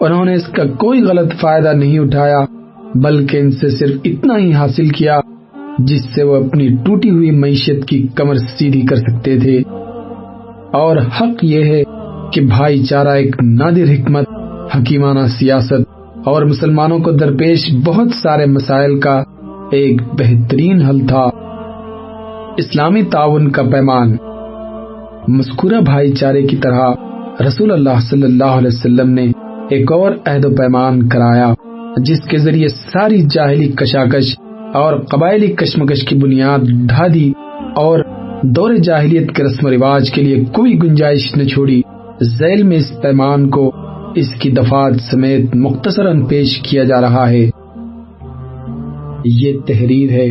انہوں 0.00 0.24
نے 0.24 0.34
اس 0.34 0.46
کا 0.46 0.64
کوئی 0.64 1.02
غلط 1.02 1.32
فائدہ 1.40 1.72
نہیں 1.72 1.98
اٹھایا، 1.98 2.44
بلکہ 2.94 3.36
ان 3.36 3.50
سے 3.50 3.70
صرف 3.70 3.96
اتنا 4.04 4.38
ہی 4.38 4.52
حاصل 4.52 4.88
کیا 4.88 5.20
جس 5.78 6.04
سے 6.14 6.22
وہ 6.22 6.36
اپنی 6.36 6.68
ٹوٹی 6.68 7.10
ہوئی 7.10 7.30
معیشت 7.30 7.88
کی 7.88 8.06
کمر 8.14 8.34
سیدھی 8.34 8.82
کر 8.82 8.96
سکتے 8.96 9.38
تھے۔ 9.38 9.62
اور 10.72 10.96
حق 10.96 11.44
یہ 11.44 11.64
ہے 11.64 11.82
کہ 12.32 12.40
بھائی 12.40 12.84
چارہ 12.84 13.08
ایک 13.08 13.36
نادر 13.42 13.90
حکمت، 13.90 14.24
حکیمانہ 14.76 15.26
سیاست 15.38 15.89
اور 16.24 16.42
مسلمانوں 16.42 16.98
کو 16.98 17.10
درپیش 17.10 17.74
بہت 17.84 18.08
سارے 18.22 18.46
مسائل 18.46 19.00
کا 19.00 19.22
ایک 19.72 20.02
بہترین 20.02 20.82
حل 20.82 21.06
تھا۔ 21.06 21.30
اسلامی 22.56 23.02
تعاون 23.02 23.50
کا 23.50 23.62
پیمان۔ 23.62 24.16
مذکورہ 25.28 25.80
بھائی 25.80 26.12
چارے 26.12 26.42
کی 26.42 26.56
طرح 26.56 26.92
رسول 27.46 27.72
اللہ 27.72 28.00
صلی 28.10 28.22
اللہ 28.22 28.44
علیہ 28.44 28.68
وسلم 28.68 29.10
نے 29.10 29.32
ایک 29.70 29.92
اور 29.92 30.12
عہد 30.26 30.44
و 30.44 30.50
پیمان 30.50 31.08
کرایا، 31.08 31.54
جس 31.96 32.20
کے 32.20 32.38
ذریعے 32.38 32.68
ساری 32.68 33.22
جاہلی 33.22 33.68
کشاکش 33.68 34.36
اور 34.74 35.00
قبائلی 35.00 35.46
کشمکش 35.46 36.04
کی 36.04 36.14
بنیاد 36.14 36.58
ڈھا 36.86 37.06
دی 37.14 37.32
اور 37.76 38.00
دور 38.42 38.74
جاہلیت 38.74 39.32
کے 39.32 39.44
رسم 39.44 39.66
و 39.66 39.70
رواج 39.70 40.10
کے 40.10 40.22
لیے 40.22 40.44
کوئی 40.44 40.82
گنجائش 40.82 41.36
نہ 41.36 41.42
چھوڑی۔ 41.42 41.82
ذیل 42.22 42.62
میں 42.62 42.76
اس 42.76 43.02
پیمان 43.02 43.50
کو 43.50 43.72
اس 44.14 44.34
کی 44.34 44.50
دفات 44.50 44.92
سمیت 45.10 45.56
مختصراً 45.56 46.24
پیش 46.24 46.62
کیا 46.62 46.84
جا 46.84 47.00
رہا 47.00 47.28
ہے۔ 47.28 47.50
یہ 49.24 49.58
تحریر 49.66 50.10
ہے 50.10 50.28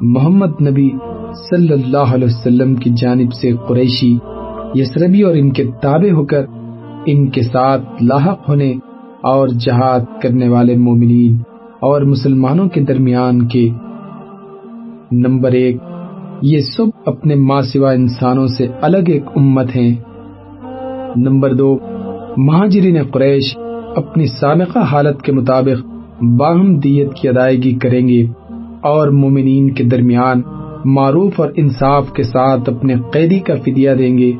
محمد 0.00 0.62
نبی 0.62 0.90
صلی 1.50 1.72
اللہ 1.72 2.14
علیہ 2.14 2.24
وسلم 2.24 2.74
کی 2.74 2.90
جانب 2.90 3.32
سے 3.32 3.52
قریشی، 3.68 4.18
یسربی 4.74 5.22
اور 5.22 5.34
ان 5.34 5.50
کے 5.50 5.64
تابع 5.82 6.12
ہو 6.12 6.24
کر 6.24 6.46
ان 7.06 7.30
کے 7.30 7.42
ساتھ 7.42 8.02
لاحق 8.02 8.48
ہونے 8.48 8.72
اور 9.22 9.48
جہاد 9.48 10.00
کرنے 10.22 10.48
والے 10.48 10.76
مومنین 10.76 11.36
اور 11.80 12.02
مسلمانوں 12.02 12.68
کے 12.68 12.80
درمیان 12.80 13.48
کے۔ 13.48 13.70
نمبر 15.12 15.52
ایک، 15.52 15.76
یہ 16.42 16.60
سب 16.60 16.86
اپنے 17.06 17.34
ماں 17.34 17.62
سوا 17.62 17.92
انسانوں 17.92 18.46
سے 18.46 18.66
الگ 18.80 19.04
ایک 19.06 19.24
امت 19.36 19.76
ہیں۔ 19.76 19.94
نمبر 21.16 21.54
دو 21.54 21.78
مہاجرین 22.36 23.02
قریش 23.02 23.56
اپنی 23.96 24.26
سابقہ 24.26 24.78
حالت 24.78 25.22
کے 25.22 25.32
مطابق 25.32 25.86
باہم 26.38 26.78
دیت 26.78 27.14
کی 27.14 27.28
ادائیگی 27.28 27.74
کریں 27.74 28.08
گے 28.08 28.26
اور 28.80 29.08
مومنین 29.08 29.70
کے 29.70 29.84
درمیان 29.84 30.42
معروف 30.84 31.40
اور 31.40 31.48
انصاف 31.56 32.12
کے 32.12 32.22
ساتھ 32.22 32.70
اپنے 32.70 32.94
قیدی 33.12 33.38
کا 33.38 33.54
فدیہ 33.54 33.90
دیں 33.90 34.18
گے 34.18 34.32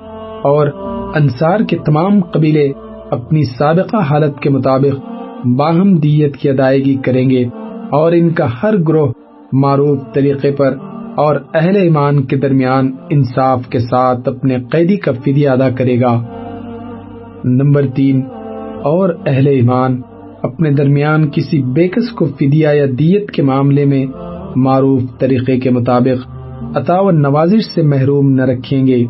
اور 0.43 0.69
انصار 1.15 1.61
کے 1.61 1.77
تمام 1.87 2.21
قبیلے 2.21 2.73
اپنی 3.11 3.45
سابقہ 3.45 3.97
حالت 3.97 4.41
کے 4.41 4.51
مطابق 4.51 5.01
باہم 5.47 5.97
دیت 5.97 6.37
کی 6.37 6.51
ادائیگی 6.51 6.95
کریں 6.95 7.31
گے 7.31 7.45
اور 7.91 8.13
ان 8.13 8.31
کا 8.31 8.47
ہر 8.63 8.77
گروہ 8.77 9.13
معروف 9.53 9.99
طریقے 10.15 10.51
پر 10.51 10.77
اور 11.17 11.37
اہل 11.55 11.77
ایمان 11.77 12.25
کے 12.25 12.37
درمیان 12.37 12.91
انصاف 13.11 13.67
کے 13.67 13.79
ساتھ 13.79 14.29
اپنے 14.29 14.57
قیدی 14.71 14.97
کا 14.97 15.13
فدیہ 15.13 15.49
ادا 15.49 15.71
کرے 15.71 16.01
گا۔ 16.01 16.34
نمبر 17.45 17.87
تین، 17.87 18.21
اور 18.85 19.09
اہل 19.27 19.47
ایمان 19.47 20.01
اپنے 20.43 20.71
درمیان 20.71 21.29
کسی 21.31 21.63
بیکس 21.75 22.11
کو 22.11 22.27
فدیہ 22.29 22.69
یا 22.69 22.85
دیت 22.99 23.31
کے 23.31 23.43
معاملے 23.43 23.85
میں 23.85 24.05
معروف 24.57 25.03
طریقے 25.19 25.59
کے 25.61 25.71
مطابق 25.71 26.27
عطا 26.77 26.99
و 27.01 27.11
نوازش 27.11 27.65
سے 27.75 27.83
محروم 27.83 28.31
نہ 28.31 28.43
رکھیں 28.43 28.87
گے۔ 28.87 29.05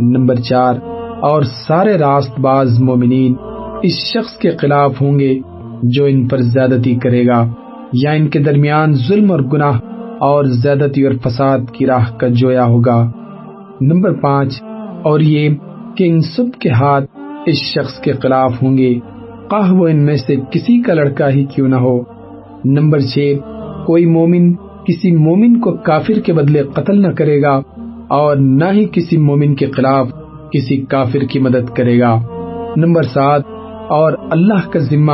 نمبر 0.00 0.40
چار، 0.40 0.74
اور 1.22 1.42
سارے 1.42 1.96
راست 1.98 2.38
باز 2.40 2.78
مومنین 2.80 3.34
اس 3.82 3.96
شخص 4.12 4.36
کے 4.38 4.50
خلاف 4.60 5.00
ہوں 5.00 5.18
گے 5.18 5.32
جو 5.94 6.04
ان 6.04 6.26
پر 6.28 6.42
زیادتی 6.52 6.94
کرے 6.94 7.26
گا، 7.26 7.44
یا 7.92 8.10
ان 8.10 8.28
کے 8.28 8.38
درمیان 8.38 8.92
ظلم 9.08 9.30
اور 9.32 9.40
گناہ 9.52 9.80
اور 10.20 10.44
زیادتی 10.62 11.02
اور 11.02 11.14
فساد 11.24 11.70
کی 11.72 11.86
راہ 11.86 12.12
کا 12.18 12.28
جویا 12.32 12.64
ہوگا۔ 12.64 13.00
نمبر 13.80 14.12
پانچ، 14.20 14.62
اور 15.02 15.20
یہ 15.20 15.54
کہ 15.96 16.04
ان 16.04 16.20
سب 16.36 16.58
کے 16.60 16.70
ہاتھ 16.70 17.10
اس 17.46 17.54
شخص 17.54 18.00
کے 18.00 18.12
خلاف 18.12 18.62
ہوں 18.62 18.78
گے۔ 18.78 18.98
قاہ 19.50 19.72
وہ 19.72 19.88
ان 19.88 20.06
میں 20.06 20.16
سے 20.16 20.36
کسی 20.50 20.82
کا 20.82 20.94
لڑکا 20.94 21.30
ہی 21.30 21.44
کیوں 21.44 21.68
نہ 21.68 21.76
ہو۔ 21.76 22.00
نمبر 22.64 22.98
چھ، 22.98 23.34
کوئی 23.86 24.06
مومن 24.06 24.52
کسی 24.84 25.16
مومن 25.16 25.60
کو 25.60 25.72
کافر 25.72 26.20
کے 26.20 26.32
بدلے 26.32 26.62
قتل 26.62 27.02
نہ 27.02 27.08
کرے 27.08 27.42
گا 27.42 27.60
اور 28.08 28.36
نہ 28.36 28.64
ہی 28.72 28.86
کسی 28.92 29.16
مومن 29.16 29.54
کے 29.54 29.66
خلاف 29.66 30.08
کسی 30.52 30.76
کافر 30.76 31.18
کی 31.18 31.38
مدد 31.38 31.76
کرے 31.76 32.00
گا۔ 32.00 32.20
نمبر 32.76 33.02
سات، 33.02 33.42
اور 33.88 34.12
اللہ 34.30 34.70
کا 34.70 34.78
ذمہ 34.78 35.12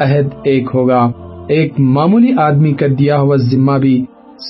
عہد 0.00 0.26
ایک 0.44 0.70
ہوگا۔ 0.74 1.10
ایک 1.48 1.80
معمولی 1.80 2.32
آدمی 2.38 2.72
کا 2.72 2.86
دیا 2.98 3.20
ہوا 3.20 3.36
ذمہ 3.36 3.72
بھی 3.72 4.04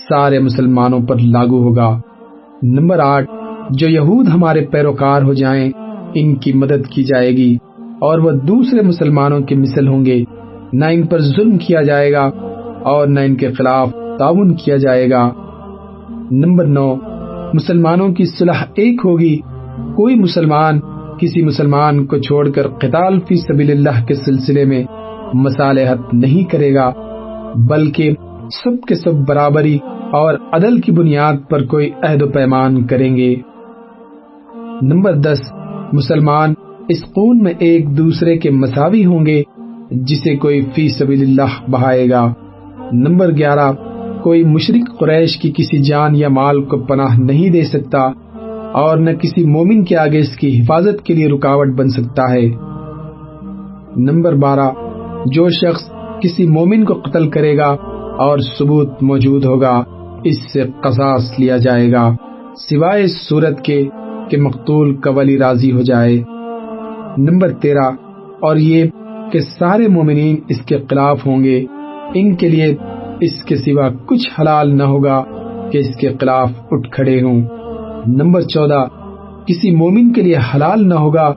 سارے 0.09 0.39
مسلمانوں 0.39 1.01
پر 1.01 1.17
لاگو 1.19 1.63
ہوگا۔ 1.63 2.01
نمبر 2.63 2.99
آٹھ، 2.99 3.31
جو 3.71 3.89
یہود 3.89 4.29
ہمارے 4.29 4.65
پیروکار 4.67 5.23
ہو 5.23 5.33
جائیں 5.33 5.71
ان 6.15 6.37
کی 6.37 6.53
مدد 6.53 6.87
کی 6.87 7.05
جائے 7.05 7.31
گی 7.31 7.57
اور 8.01 8.19
وہ 8.19 8.31
دوسرے 8.31 8.83
مسلمانوں 8.83 9.41
کے 9.41 9.55
مثل 9.55 9.89
ہوں 9.89 10.05
گے۔ 10.05 10.25
نہ 10.73 10.85
ان 10.85 11.07
پر 11.07 11.21
ظلم 11.21 11.59
کیا 11.59 11.83
جائے 11.83 12.13
گا 12.13 12.31
اور 12.83 13.07
نہ 13.07 13.21
ان 13.21 13.37
کے 13.37 13.53
خلاف 13.53 13.91
تعاون 14.19 14.55
کیا 14.55 14.77
جائے 14.77 15.11
گا۔ 15.11 15.31
نمبر 16.31 16.67
نو، 16.67 16.95
مسلمانوں 17.55 18.09
کی 18.09 18.25
صلح 18.25 18.65
ایک 18.75 19.01
ہوگی۔ 19.05 19.37
کوئی 19.97 20.15
مسلمان 20.15 20.81
کسی 21.21 21.43
مسلمان 21.43 22.07
کو 22.07 22.19
چھوڑ 22.19 22.51
کر 22.51 22.69
قتال 22.69 23.21
فی 23.21 23.37
سبیل 23.37 23.71
اللہ 23.71 24.07
کے 24.07 24.15
سلسلے 24.15 24.65
میں 24.65 24.85
مصالحت 25.35 26.15
نہیں 26.15 26.51
کرے 26.51 26.75
گا، 26.75 26.93
بلکہ 27.55 28.13
سب 28.65 28.87
کے 28.89 28.95
سب 28.95 29.15
برابری 29.29 29.79
اور 30.13 30.35
عدل 30.53 30.81
کی 30.81 30.93
بنیاد 30.93 31.35
پر 31.51 31.65
کوئی 31.65 31.91
عہد 32.03 32.23
و 32.23 32.29
پیمان 32.29 32.87
کریں 32.87 33.17
گے۔ 33.17 33.35
نمبر 34.83 35.15
دس 35.15 35.39
مسلمان 35.93 36.55
اس 36.89 37.05
خون 37.05 37.39
میں 37.43 37.53
ایک 37.59 37.99
دوسرے 37.99 38.39
کے 38.39 38.51
مساوی 38.51 39.05
ہوں 39.05 39.27
گے، 39.27 39.43
جسے 39.91 40.37
کوئی 40.37 40.61
فی 40.75 40.89
سبیل 40.89 41.23
اللہ 41.23 41.71
بہائے 41.71 42.11
گا۔ 42.11 42.33
نمبر 42.93 43.37
گیارہ، 43.37 43.73
کوئی 44.23 44.45
مشرق 44.45 44.99
قریش 45.01 45.37
کی 45.37 45.53
کسی 45.57 45.79
جان 45.79 46.17
یا 46.17 46.29
مال 46.29 46.65
کو 46.65 46.79
پناہ 46.79 47.19
نہیں 47.19 47.51
دے 47.51 47.63
سکتا 47.63 47.99
اور 48.73 48.97
نہ 48.97 49.11
کسی 49.11 49.45
مومن 49.45 49.85
کے 49.85 49.97
آگے 49.97 50.19
اس 50.19 50.37
کی 50.37 50.61
حفاظت 50.61 51.03
کے 51.03 51.15
لیے 51.15 51.29
رکاوٹ 51.29 51.69
بن 51.69 51.89
سکتا 51.89 52.23
ہے۔ 52.23 52.49
نمبر 53.97 54.35
بارہ، 54.35 54.71
جو 55.27 55.49
شخص 55.49 55.91
کسی 56.23 56.47
مومن 56.47 56.85
کو 56.85 56.95
قتل 56.95 57.31
کرے 57.31 57.57
گا 57.57 57.77
اور 58.19 58.39
ثبوت 58.59 59.03
موجود 59.03 59.45
ہوگا، 59.45 59.83
اس 60.25 60.53
سے 60.53 60.63
قصاص 60.81 61.33
لیا 61.39 61.57
جائے 61.57 61.93
گا، 61.93 62.15
سوائے 62.57 63.05
اس 63.05 63.29
صورت 63.29 63.63
کے 63.63 63.85
کہ 64.31 64.37
مقتول 64.37 64.97
کا 64.97 65.11
ولی 65.11 65.39
راضی 65.39 65.73
ہو 65.73 65.81
جائے۔ 65.81 66.23
نمبر 67.19 67.51
تیرہ، 67.53 67.91
اور 68.41 68.57
یہ 68.57 68.85
کہ 69.33 69.41
سارے 69.41 69.89
مومنین 69.89 70.37
اس 70.49 70.61
کے 70.61 70.79
خلاف 70.91 71.27
ہوں 71.27 71.45
گے۔ 71.45 71.65
ان 72.15 72.35
کے 72.35 72.49
لیے 72.49 72.75
اس 73.21 73.45
کے 73.45 73.57
سوا 73.57 73.89
کچھ 74.07 74.41
حلال 74.41 74.77
نہ 74.77 74.83
ہوگا 74.83 75.25
کہ 75.73 75.79
اس 75.79 75.97
کے 76.01 76.09
خلاف 76.21 76.51
اٹھ 76.71 76.91
کھڑے 76.91 77.23
ہوں۔ 77.23 77.43
نمبر 78.07 78.41
چودہ، 78.41 78.85
کسی 79.47 79.71
مومن 79.71 80.13
کے 80.13 80.23
لیے 80.23 80.37
حلال 80.55 80.89
نہ 80.89 80.95
ہوگا 80.95 81.35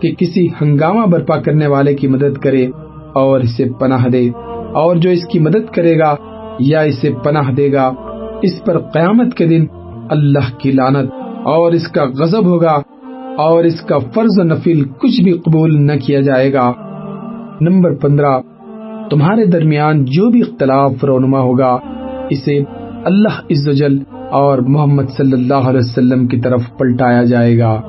کہ 0.00 0.14
کسی 0.14 0.46
ہنگامہ 0.60 1.06
برپا 1.06 1.36
کرنے 1.36 1.66
والے 1.66 1.94
کی 1.94 2.08
مدد 2.08 2.38
کرے 2.38 2.66
اور 3.12 3.40
اسے 3.40 3.64
پناہ 3.80 4.08
دے۔ 4.08 4.30
اور 4.74 4.96
جو 4.96 5.10
اس 5.10 5.26
کی 5.32 5.38
مدد 5.38 5.74
کرے 5.74 5.98
گا 5.98 6.14
یا 6.58 6.80
اسے 6.80 7.10
پناہ 7.24 7.52
دے 7.52 7.72
گا، 7.72 7.92
اس 8.42 8.64
پر 8.64 8.78
قیامت 8.78 9.34
کے 9.34 9.46
دن 9.46 9.64
اللہ 10.10 10.58
کی 10.58 10.72
لانت 10.72 11.12
اور 11.44 11.72
اس 11.72 11.88
کا 11.88 12.04
غضب 12.04 12.46
ہوگا 12.46 12.80
اور 13.38 13.64
اس 13.64 13.80
کا 13.80 13.98
فرض 13.98 14.38
و 14.38 14.42
نفل 14.42 14.84
کچھ 14.84 15.22
بھی 15.22 15.32
قبول 15.32 15.86
نہ 15.86 15.92
کیا 16.06 16.20
جائے 16.20 16.52
گا۔ 16.52 16.72
نمبر 17.60 17.94
پندرہ، 17.94 18.40
تمہارے 19.10 19.46
درمیان 19.46 20.04
جو 20.04 20.30
بھی 20.30 20.40
اختلاف 20.40 21.04
رونما 21.04 21.40
ہوگا، 21.40 21.78
اسے 22.30 22.58
اللہ 23.04 23.40
عز 23.50 23.68
و 23.68 23.72
جل 23.72 23.98
اور 24.30 24.58
محمد 24.58 25.02
صلی 25.16 25.32
اللہ 25.32 25.54
علیہ 25.54 25.80
وسلم 25.80 26.26
کی 26.26 26.40
طرف 26.40 26.60
پلٹایا 26.78 27.22
جائے 27.22 27.58
گا۔ 27.58 27.80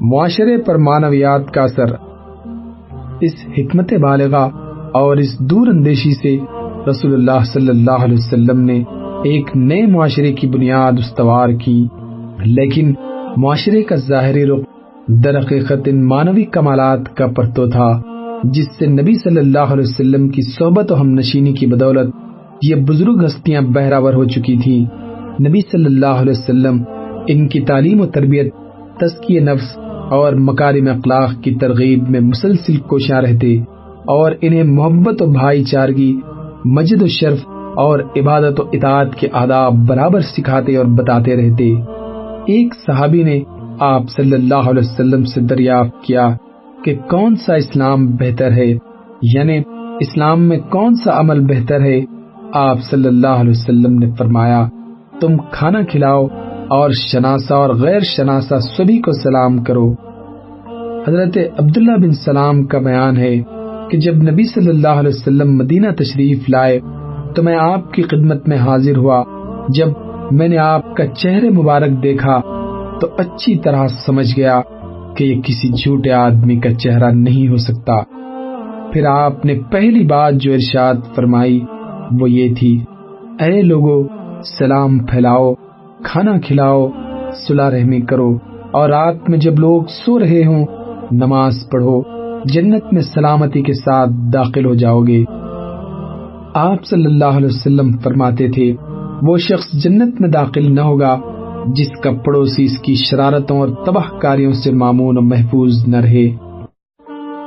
معاشرے 0.00 0.62
پر 0.62 0.76
مانویات 0.76 1.50
کا 1.50 1.62
اثر۔ 1.62 2.08
اس 3.20 3.34
حکمت 3.58 3.94
بالغا 3.94 4.48
اور 4.94 5.16
اس 5.16 5.38
دور 5.38 5.66
اندیشی 5.66 6.10
سے 6.10 6.36
رسول 6.90 7.12
اللہ 7.12 7.44
صلی 7.44 7.68
اللہ 7.68 8.04
علیہ 8.04 8.16
وسلم 8.18 8.60
نے 8.60 8.84
ایک 9.24 9.50
نئے 9.54 9.86
معاشرے 9.86 10.32
کی 10.32 10.46
بنیاد 10.46 10.98
استوار 10.98 11.48
کی، 11.48 11.86
لیکن 12.44 12.92
معاشرے 13.36 13.82
کا 13.82 13.96
ظاہری 13.96 14.44
رخ 14.46 14.60
درقیقت 15.24 15.88
ان 15.88 16.04
مانوی 16.08 16.44
کمالات 16.44 17.16
کا 17.16 17.26
پرتو 17.26 17.66
تھا، 17.70 17.90
جس 18.44 18.68
سے 18.78 18.86
نبی 18.86 19.14
صلی 19.14 19.38
اللہ 19.38 19.74
علیہ 19.74 19.84
وسلم 19.88 20.28
کی 20.28 20.42
صحبت 20.42 20.92
و 20.92 21.00
ہم 21.00 21.08
نشینی 21.10 21.52
کی 21.52 21.66
بدولت 21.66 22.14
یہ 22.62 22.74
بزرگ 22.74 23.24
ہستیاں 23.26 23.62
بہراور 23.62 24.14
ہو 24.14 24.24
چکی 24.24 24.56
تھی۔ 24.62 24.78
نبی 25.48 25.60
صلی 25.60 25.84
اللہ 25.84 26.22
علیہ 26.22 26.38
وسلم 26.38 26.82
ان 27.26 27.48
کی 27.48 27.60
تعلیم 27.60 28.00
و 28.00 28.06
تربیت 28.06 28.54
تسکی 29.00 29.38
نفس 29.38 29.76
اور 30.10 30.32
مکارم 30.32 30.88
اخلاق 30.88 31.42
کی 31.42 31.54
ترغیب 31.54 32.10
میں 32.10 32.20
مسلسل 32.20 32.76
کوشاں 32.76 33.22
رہتے 33.22 33.56
اور 34.06 34.32
انہیں 34.40 34.64
محبت 34.64 35.22
و 35.22 35.26
بھائی 35.26 35.64
چارگی، 35.64 36.12
مجد 36.64 37.02
و 37.02 37.06
شرف 37.06 37.46
اور 37.76 37.98
عبادت 37.98 38.60
و 38.60 38.64
اطاعت 38.72 39.14
کے 39.14 39.28
آداب 39.32 39.74
برابر 39.86 40.20
سکھاتے 40.20 40.76
اور 40.76 40.84
بتاتے 40.84 41.36
رہتے۔ 41.36 41.74
ایک 42.46 42.74
صحابی 42.86 43.22
نے 43.22 43.40
آپ 43.80 44.02
صلی 44.16 44.32
اللہ 44.32 44.54
علیہ 44.54 44.82
وسلم 44.84 45.24
سے 45.24 45.40
دریافت 45.40 46.04
کیا 46.04 46.28
کہ 46.84 46.94
کون 46.94 47.36
سا 47.36 47.54
اسلام 47.54 48.06
بہتر 48.06 48.52
ہے؟ 48.52 48.74
یعنی 49.22 49.58
اسلام 50.00 50.42
میں 50.42 50.58
کون 50.58 50.94
سا 50.94 51.20
عمل 51.20 51.40
بہتر 51.40 51.80
ہے؟ 51.80 52.00
آپ 52.52 52.78
صلی 52.82 53.08
اللہ 53.08 53.26
علیہ 53.26 53.50
وسلم 53.50 53.98
نے 53.98 54.06
فرمایا، 54.18 54.68
تم 55.20 55.36
کھانا 55.50 55.82
کھلاؤ 55.82 56.26
اور 56.68 56.90
شناسا 56.90 57.54
اور 57.54 57.70
غیر 57.74 58.00
شناسا 58.00 58.60
سبھی 58.60 58.98
کو 58.98 59.12
سلام 59.12 59.64
کرو۔ 59.64 59.92
حضرت 61.06 61.38
عبداللہ 61.58 61.96
بن 61.96 62.10
سلام 62.10 62.64
کا 62.64 62.78
بیان 62.78 63.16
ہے 63.16 63.34
کہ 63.90 63.98
جب 63.98 64.14
نبی 64.16 64.44
صلی 64.44 64.68
اللہ 64.68 64.88
علیہ 64.88 65.08
وسلم 65.08 65.56
مدینہ 65.56 65.90
تشریف 65.90 66.50
لائے 66.50 66.80
تو 67.34 67.42
میں 67.42 67.56
آپ 67.56 67.92
کی 67.92 68.02
خدمت 68.02 68.48
میں 68.48 68.58
حاضر 68.58 68.96
ہوا۔ 68.96 69.24
جب 69.68 69.88
میں 70.30 70.48
نے 70.48 70.58
آپ 70.58 70.96
کا 70.96 71.06
چہرے 71.06 71.50
مبارک 71.50 72.02
دیکھا 72.02 72.40
تو 73.00 73.06
اچھی 73.18 73.58
طرح 73.58 73.86
سمجھ 74.06 74.36
گیا 74.36 74.60
کہ 75.16 75.24
یہ 75.24 75.40
کسی 75.40 75.68
جھوٹے 75.68 76.12
آدمی 76.12 76.56
کا 76.56 76.74
چہرہ 76.74 77.10
نہیں 77.10 77.48
ہو 77.48 77.56
سکتا۔ 77.56 77.94
پھر 78.92 79.06
آپ 79.06 79.44
نے 79.44 79.54
پہلی 79.70 80.06
بات 80.06 80.34
جو 80.34 80.52
ارشاد 80.52 80.94
فرمائی 81.14 81.60
وہ 82.20 82.30
یہ 82.30 82.54
تھی، 82.54 82.84
اے 83.40 83.62
لوگو، 83.62 84.02
سلام 84.58 84.98
پھیلاؤ، 84.98 85.54
کھانا 86.04 86.38
کھلاؤ 86.38 86.88
سلا 87.46 87.70
رحمی 87.70 88.00
کرو 88.00 88.38
اور 88.70 88.88
رات 88.88 89.30
میں 89.30 89.38
جب 89.38 89.58
لوگ 89.58 89.82
سو 89.82 90.18
رہے 90.18 90.44
ہوں، 90.44 90.66
نماز 91.12 91.54
پڑھو، 91.72 92.02
جنت 92.44 92.92
میں 92.92 93.02
سلامتی 93.02 93.62
کے 93.62 93.72
ساتھ 93.72 94.10
داخل 94.32 94.64
ہو 94.64 94.74
جاؤ 94.74 95.02
گے۔ 95.02 95.24
آپ 96.58 96.84
صلی 96.84 97.06
اللہ 97.06 97.24
علیہ 97.24 97.46
وسلم 97.46 97.90
فرماتے 97.98 98.48
تھے، 98.48 98.74
وہ 99.22 99.38
شخص 99.38 99.72
جنت 99.72 100.20
میں 100.20 100.28
داخل 100.28 100.74
نہ 100.74 100.80
ہوگا، 100.80 101.20
جس 101.66 101.88
کا 102.02 102.10
پڑوسی 102.24 102.64
اس 102.64 102.78
کی 102.78 102.94
شرارتوں 102.94 103.58
اور 103.58 103.68
تباہ 103.86 104.18
کاریوں 104.20 104.52
سے 104.52 104.72
معمون 104.72 105.18
و 105.18 105.20
محفوظ 105.20 105.88
نہ 105.88 105.96
رہے۔ 105.96 106.28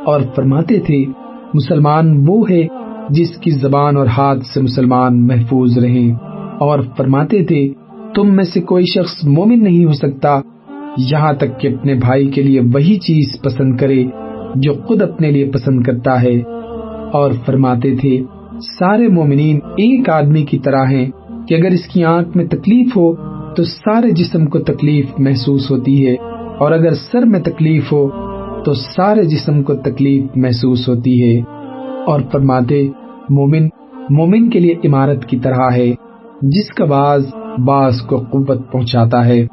اور 0.06 0.22
فرماتے 0.36 0.80
تھے، 0.80 1.06
مسلمان 1.54 2.24
وہ 2.28 2.46
ہے 2.50 2.68
جس 3.10 3.38
کی 3.38 3.52
زبان 3.52 3.98
اور 3.98 4.06
ہاتھ 4.06 4.46
سے 4.54 4.62
مسلمان 4.62 5.28
محفوظ 5.28 5.78
رہیں۔ 5.78 6.14
اور 6.60 6.80
فرماتے 6.98 7.46
تھے، 7.46 7.70
تم 8.16 8.36
میں 8.36 8.44
سے 8.44 8.62
کوئی 8.62 8.86
شخص 8.86 9.28
مومن 9.28 9.64
نہیں 9.64 9.86
ہو 9.86 9.92
سکتا، 9.92 10.40
یہاں 10.98 11.34
تک 11.34 11.60
کہ 11.60 11.68
اپنے 11.68 11.94
بھائی 11.94 12.28
کے 12.28 12.42
لیے 12.42 12.62
وہی 12.74 12.96
چیز 12.96 13.42
پسند 13.42 13.78
کرے 13.78 14.06
جو 14.56 14.74
خود 14.74 15.02
اپنے 15.02 15.32
لیے 15.32 15.52
پسند 15.54 15.84
کرتا 15.84 16.22
ہے۔ 16.22 16.42
اور 17.14 17.32
فرماتے 17.46 17.96
تھے 17.96 18.24
سارے 18.62 19.08
مومنین 19.08 19.60
ایک 19.64 20.10
آدمی 20.10 20.44
کی 20.44 20.60
طرح 20.60 20.86
ہیں 20.86 21.10
کہ 21.48 21.54
اگر 21.54 21.72
اس 21.72 21.88
کی 21.88 22.04
آنکھ 22.04 22.38
میں 22.38 22.46
تکلیف 22.46 22.98
ہو 22.98 23.16
تو 23.56 23.64
سارے 23.64 24.12
جسم 24.12 24.46
کو 24.46 24.60
تکلیف 24.60 25.06
محسوس 25.18 25.72
ہوتی 25.72 26.08
ہے 26.08 26.14
اور 26.58 26.72
اگر 26.72 26.94
سر 26.94 27.22
میں 27.22 27.40
تکلیف 27.40 27.92
ہو 27.92 28.10
تو 28.64 28.74
سارے 28.74 29.24
جسم 29.24 29.64
کو 29.64 29.74
تکلیف 29.74 30.24
محسوس 30.36 30.90
ہوتی 30.90 31.24
ہے۔ 31.24 31.42
اور 32.08 32.22
فرماتے، 32.32 32.88
مومن 33.30 33.68
مومن 34.10 34.50
کے 34.50 34.60
لیے 34.60 34.76
عمارت 34.86 35.26
کی 35.26 35.38
طرح 35.38 35.70
ہے، 35.74 35.94
جس 36.42 36.70
کا 36.70 36.86
باز 36.86 37.26
باز 37.66 38.02
کو 38.02 38.18
قوت 38.18 38.72
پہنچاتا 38.72 39.26
ہے۔ 39.26 39.48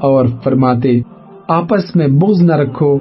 اور 0.00 0.26
فرماتے، 0.44 1.00
آپس 1.48 1.96
میں 1.96 2.08
بغض 2.08 2.42
نہ 2.42 2.52
رکھو، 2.52 2.98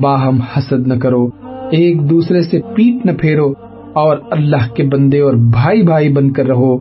باہم 0.00 0.40
حسد 0.40 0.86
نہ 0.86 0.94
کرو، 0.94 1.26
ایک 1.70 2.10
دوسرے 2.10 2.42
سے 2.42 2.60
پیٹ 2.74 3.06
نہ 3.06 3.10
پھیرو۔ 3.20 3.61
اور 3.92 4.16
اللہ 4.30 4.74
کے 4.74 4.82
بندے 4.82 5.20
اور 5.20 5.34
بھائی 5.34 5.82
بھائی 5.82 6.08
بن 6.08 6.32
کر 6.32 6.46
رہو۔ 6.46 6.78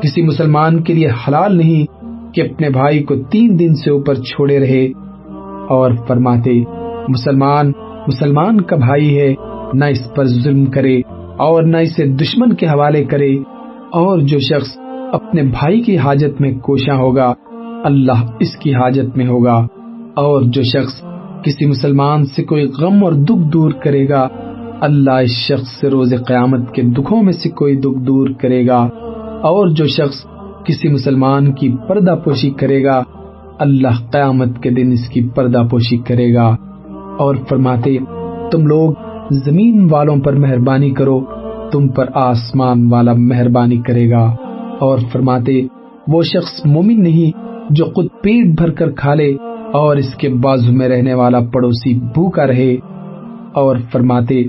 کسی 0.00 0.22
مسلمان 0.22 0.82
کے 0.82 0.94
لیے 0.94 1.08
حلال 1.08 1.56
نہیں 1.56 2.04
کہ 2.34 2.40
اپنے 2.40 2.70
بھائی 2.70 3.02
کو 3.02 3.14
تین 3.16 3.58
دن 3.58 3.74
سے 3.74 3.90
اوپر 3.90 4.14
چھوڑے 4.14 4.58
رہے۔ 4.58 4.88
اور 5.68 5.90
فرماتے، 6.08 6.60
مسلمان 7.08 7.72
مسلمان 8.06 8.60
کا 8.60 8.76
بھائی 8.76 9.20
ہے، 9.20 9.34
نہ 9.74 9.84
اس 9.84 10.14
پر 10.16 10.24
ظلم 10.24 10.64
کرے 10.64 11.00
اور 11.36 11.62
نہ 11.62 11.76
اسے 11.76 12.06
دشمن 12.06 12.54
کے 12.54 12.66
حوالے 12.66 13.04
کرے۔ 13.04 13.36
اور 13.90 14.18
جو 14.18 14.38
شخص 14.38 14.78
اپنے 15.12 15.42
بھائی 15.42 15.80
کی 15.80 15.98
حاجت 15.98 16.40
میں 16.40 16.52
کوشاں 16.58 16.96
ہوگا، 16.96 17.34
اللہ 17.84 18.26
اس 18.40 18.56
کی 18.56 18.74
حاجت 18.74 19.16
میں 19.16 19.26
ہوگا۔ 19.26 19.66
اور 20.14 20.42
جو 20.42 20.62
شخص 20.62 21.04
کسی 21.44 21.66
مسلمان 21.66 22.24
سے 22.24 22.44
کوئی 22.44 22.64
غم 22.64 23.04
اور 23.04 23.12
دکھ 23.12 23.52
دور 23.52 23.70
کرے 23.70 24.08
گا 24.08 24.28
اللہ 24.84 25.10
اس 25.10 25.30
شخص 25.30 25.80
سے 25.80 25.90
روز 25.90 26.14
قیامت 26.26 26.72
کے 26.72 26.82
دکھوں 26.82 27.22
میں 27.22 27.32
سے 27.32 27.50
کوئی 27.50 27.76
دکھ 27.76 28.06
دور 28.06 28.28
کرے 28.40 28.66
گا 28.66 28.88
اور 29.42 29.68
جو 29.68 29.86
شخص 29.86 30.26
کسی 30.64 30.88
مسلمان 30.88 31.52
کی 31.52 31.76
پردہ 31.88 32.14
پوشی 32.24 32.50
کرے 32.50 32.84
گا، 32.84 33.02
اللہ 33.58 34.10
قیامت 34.12 34.62
کے 34.62 34.70
دن 34.70 34.92
اس 34.92 35.08
کی 35.08 35.28
پردہ 35.28 35.62
پوشی 35.70 35.96
کرے 35.96 36.34
گا۔ 36.34 36.56
اور 37.18 37.34
فرماتے، 37.48 37.96
تم 38.52 38.66
لوگ 38.66 38.92
زمین 39.30 39.88
والوں 39.90 40.16
پر 40.16 40.32
مہربانی 40.32 40.90
کرو، 40.90 41.20
تم 41.72 41.88
پر 41.88 42.06
آسمان 42.14 42.92
والا 42.92 43.12
مہربانی 43.12 43.76
کرے 43.76 44.10
گا۔ 44.10 44.36
اور 44.80 44.98
فرماتے، 45.12 45.62
وہ 46.08 46.22
شخص 46.22 46.66
مومن 46.66 47.02
نہیں 47.02 47.38
جو 47.70 47.84
خود 47.84 48.06
پیٹ 48.22 48.46
بھر 48.46 48.70
کر 48.70 48.90
کھا 48.90 49.14
لے 49.14 49.36
اور 49.72 49.96
اس 49.96 50.14
کے 50.14 50.28
بازو 50.28 50.72
میں 50.72 50.88
رہنے 50.88 51.14
والا 51.14 51.38
پڑوسی 51.52 51.94
بھوکا 51.94 52.46
رہے۔ 52.46 52.76
اور 53.52 53.76
فرماتے 53.92 54.42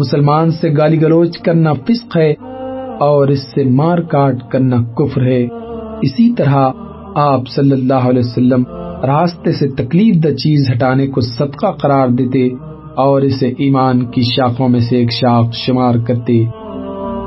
مسلمان 0.00 0.50
سے 0.50 0.68
گالی 0.76 1.00
گلوچ 1.02 1.38
کرنا 1.38 1.72
فسق 1.72 2.16
ہے 2.16 2.30
اور 3.00 3.28
اس 3.28 3.42
سے 3.54 3.64
مار 3.64 3.98
کاٹ 3.98 4.36
کرنا 4.52 4.76
کفر 4.94 5.22
ہے۔ 5.22 5.46
اسی 6.02 6.34
طرح 6.34 6.70
آپ 7.14 7.48
صلی 7.48 7.72
اللہ 7.72 8.08
علیہ 8.10 8.22
وسلم 8.24 8.62
راستے 9.06 9.52
سے 9.52 9.68
تکلیف 9.68 10.22
دہ 10.24 10.34
چیز 10.34 10.70
ہٹانے 10.70 11.06
کو 11.06 11.20
صدقہ 11.20 11.66
قرار 11.66 12.08
دیتے 12.08 12.48
اور 12.96 13.22
اسے 13.22 13.48
ایمان 13.58 14.04
کی 14.04 14.22
شاخوں 14.22 14.68
میں 14.68 14.80
سے 14.80 14.96
ایک 14.96 15.12
شاخ 15.12 15.54
شمار 15.54 15.94
کرتے۔ 16.06 16.44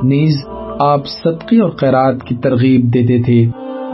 نیز 0.03 0.35
آپ 0.79 1.07
صدقے 1.07 1.61
اور 1.61 1.69
خیرات 1.69 2.23
کی 2.23 2.35
ترغیب 2.35 2.93
دیتے 2.93 3.21
تھے 3.21 3.41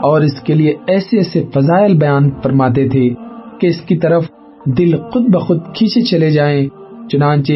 اور 0.01 0.21
اس 0.21 0.41
کے 0.41 0.53
لیے 0.53 0.73
ایسے 0.87 1.17
ایسے 1.17 1.43
فضائل 1.53 1.97
بیان 1.97 2.29
فرماتے 2.43 2.87
تھے 2.89 3.09
کہ 3.59 3.67
اس 3.67 3.81
کی 3.81 3.97
طرف 3.97 4.23
دل 4.77 4.97
خود 5.11 5.23
بخود 5.35 5.59
کھینچے 5.75 6.01
چلے 6.01 6.29
جائیں۔ 6.29 6.67
چنانچہ 7.11 7.53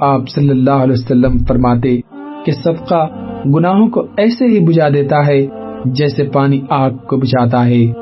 آپ 0.00 0.28
صلی 0.28 0.50
اللہ 0.50 0.70
علیہ 0.70 0.92
وسلم 0.92 1.38
فرماتے 1.48 2.00
کہ 2.44 2.52
صدقہ 2.52 3.08
گناہوں 3.54 3.88
کو 3.88 4.06
ایسے 4.16 4.44
ہی 4.44 4.60
بجھا 4.60 4.88
دیتا 4.88 5.26
ہے 5.26 5.46
جیسے 5.84 6.24
پانی 6.24 6.60
آگ 6.70 6.90
کو 6.90 7.16
بجھاتا 7.16 7.66
ہے۔ 7.66 7.92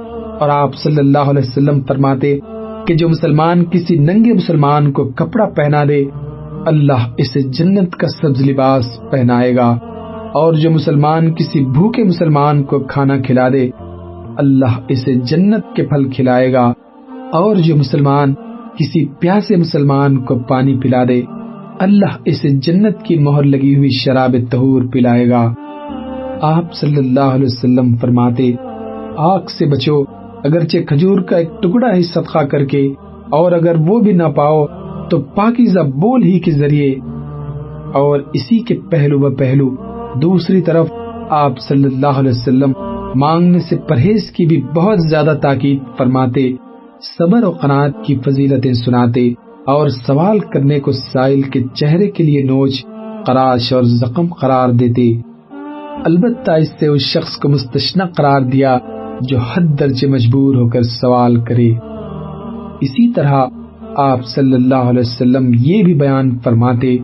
اور 0.41 0.49
آپ 0.49 0.75
صلی 0.75 0.97
اللہ 0.97 1.19
علیہ 1.19 1.43
وسلم 1.43 1.83
فرماتے 1.89 2.39
کہ 2.87 2.95
جو 2.95 3.09
مسلمان 3.09 3.65
کسی 3.65 3.99
ننگے 3.99 4.33
مسلمان 4.33 4.93
کو 4.93 5.05
کپڑا 5.05 5.49
پہنا 5.49 5.85
دے، 5.89 6.05
اللہ 6.67 7.11
اسے 7.19 7.41
جنت 7.41 7.97
کا 7.97 8.09
سبز 8.09 8.51
لباس 8.51 8.85
پہنائے 9.11 9.57
گا۔ 9.57 9.79
اور 10.33 10.53
جو 10.53 10.71
مسلمان 10.71 11.35
کسی 11.35 11.61
بھوکے 11.61 12.05
مسلمان 12.05 12.63
کو 12.63 12.79
کھانا 12.79 13.19
کھلا 13.19 13.49
دے، 13.49 13.71
اللہ 14.37 14.81
اسے 14.89 15.15
جنت 15.15 15.77
کے 15.77 15.83
پھل 15.83 16.11
کھلائے 16.11 16.53
گا۔ 16.53 16.73
اور 17.33 17.57
جو 17.57 17.77
مسلمان 17.77 18.35
کسی 18.75 19.07
پیاسے 19.21 19.57
مسلمان 19.57 20.17
کو 20.17 20.39
پانی 20.39 20.81
پلا 20.83 21.05
دے 21.09 21.23
اللہ 21.81 22.17
اسے 22.25 22.49
جنت 22.49 23.03
کی 23.03 23.19
مہر 23.19 23.43
لگی 23.43 23.77
ہوئی 23.77 23.89
شراب 23.89 24.37
تہور 24.51 24.83
پلائے 24.93 25.29
گا۔ 25.29 25.55
آپ 26.43 26.75
صلی 26.75 26.97
اللہ 26.97 27.21
علیہ 27.21 27.45
وسلم 27.45 27.97
فرماتے، 27.97 28.53
آگ 29.17 29.41
سے 29.59 29.67
بچو، 29.67 30.03
اگرچہ 30.45 30.79
کھجور 30.79 31.21
کا 31.21 31.37
ایک 31.37 31.63
ٹکڑا 31.63 31.97
ہی 31.97 32.03
صدقہ 32.03 32.39
کر 32.39 32.65
کے، 32.65 32.93
اور 33.31 33.53
اگر 33.53 33.75
وہ 33.89 34.01
بھی 34.01 34.13
نہ 34.13 34.23
پاؤ 34.23 34.67
تو 35.11 35.21
پاکیزہ 35.21 35.81
بول 35.81 36.23
ہی 36.23 36.39
کے 36.39 36.51
ذریعے۔ 36.51 36.95
اور 37.95 38.21
اسی 38.33 38.59
کے 38.59 38.75
پہلو 38.91 39.21
و 39.21 39.35
پہلو، 39.35 39.77
دوسری 40.21 40.61
طرف 40.61 40.89
آپ 41.31 41.59
صلی 41.59 41.85
اللہ 41.85 42.07
علیہ 42.07 42.31
وسلم 42.31 42.73
مانگنے 43.15 43.59
سے 43.59 43.77
پرہیز 43.77 44.31
کی 44.31 44.47
بھی 44.47 44.63
بہت 44.77 44.99
زیادہ 45.11 45.39
تاکید 45.43 45.79
فرماتے، 45.99 46.53
صبر 47.19 47.45
و 47.45 47.51
قناعت 47.51 48.05
کی 48.07 48.19
فضیلتیں 48.25 48.73
سناتے۔ 48.73 49.44
اور 49.67 49.89
سوال 49.89 50.39
کرنے 50.39 50.81
کو 50.81 50.93
سائل 50.93 51.43
کے 51.43 51.63
چہرے 51.75 52.11
کے 52.11 52.25
لیے 52.25 52.43
نوچ 52.43 52.85
قراش 53.27 53.73
اور 53.73 53.83
زخم 53.83 54.27
قرار 54.27 54.69
دیتے۔ 54.69 55.13
البتہ 56.05 56.51
اس 56.51 56.69
سے 56.81 56.87
اس 56.87 57.01
شخص 57.01 57.37
کو 57.37 57.49
مستشنا 57.49 58.05
قرار 58.17 58.41
دیا 58.41 58.79
جو 59.21 59.39
حد 59.39 59.81
درجے 59.81 60.07
مجبور 60.07 60.55
ہو 60.57 60.69
کر 60.69 60.83
سوال 60.83 61.37
کرے۔ 61.37 61.73
اسی 62.81 63.13
طرح 63.13 63.47
آپ 63.97 64.25
صلی 64.25 64.53
اللہ 64.53 64.75
علیہ 64.75 65.01
وسلم 65.01 65.51
یہ 65.55 65.83
بھی 65.83 65.95
بیان 65.95 66.39
فرماتے 66.39 66.97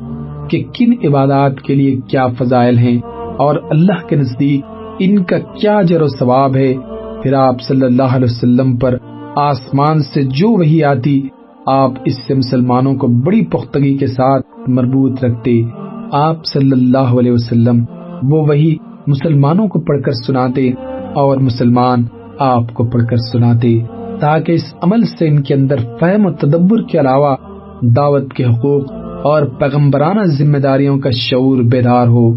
کہ 0.48 0.64
کن 0.74 1.06
عبادات 1.06 1.60
کے 1.60 1.74
لیے 1.74 1.96
کیا 2.08 2.26
فضائل 2.26 2.78
ہیں 2.78 2.98
اور 3.38 3.56
اللہ 3.70 4.06
کے 4.06 4.16
نزدیک 4.16 4.60
ان 4.98 5.24
کا 5.24 5.38
کیا 5.38 5.82
جر 5.82 6.02
و 6.02 6.08
ثواب 6.08 6.56
ہے۔ 6.56 6.74
پھر 7.22 7.32
آپ 7.32 7.60
صلی 7.60 7.86
اللہ 7.86 8.16
علیہ 8.16 8.30
وسلم 8.30 8.76
پر 8.76 8.96
آسمان 9.36 10.00
سے 10.00 10.22
جو 10.22 10.58
وہی 10.58 10.84
آتی 10.84 11.28
آپ 11.66 11.90
اس 12.04 12.26
سے 12.26 12.34
مسلمانوں 12.34 12.94
کو 12.94 13.06
بڑی 13.06 13.44
پختگی 13.46 13.96
کے 13.96 14.06
ساتھ 14.06 14.70
مربوط 14.70 15.24
رکھتے۔ 15.24 15.62
آپ 16.12 16.46
صلی 16.46 16.72
اللہ 16.72 17.18
علیہ 17.18 17.32
وسلم 17.32 17.84
وہ 18.22 18.46
وہی 18.48 18.76
مسلمانوں 19.06 19.68
کو 19.68 19.80
پڑھ 19.80 20.02
کر 20.02 20.12
سناتے 20.12 20.70
اور 21.14 21.36
مسلمان 21.36 22.02
آپ 22.38 22.74
کو 22.74 22.84
پڑھ 22.84 23.06
کر 23.10 23.16
سناتے، 23.32 23.78
تاکہ 24.20 24.52
اس 24.52 24.74
عمل 24.82 25.02
سے 25.18 25.28
ان 25.28 25.42
کے 25.42 25.54
اندر 25.54 25.76
فہم 26.00 26.26
و 26.26 26.32
تدبر 26.32 26.82
کے 26.82 27.00
علاوہ 27.00 27.36
دعوت 27.82 28.32
کے 28.32 28.44
حقوق 28.44 28.92
اور 29.24 29.42
پیغمبرانہ 29.42 30.20
ذمہ 30.24 30.58
داریوں 30.58 30.98
کا 30.98 31.10
شعور 31.10 31.62
بیدار 31.62 32.06
ہو۔ 32.06 32.32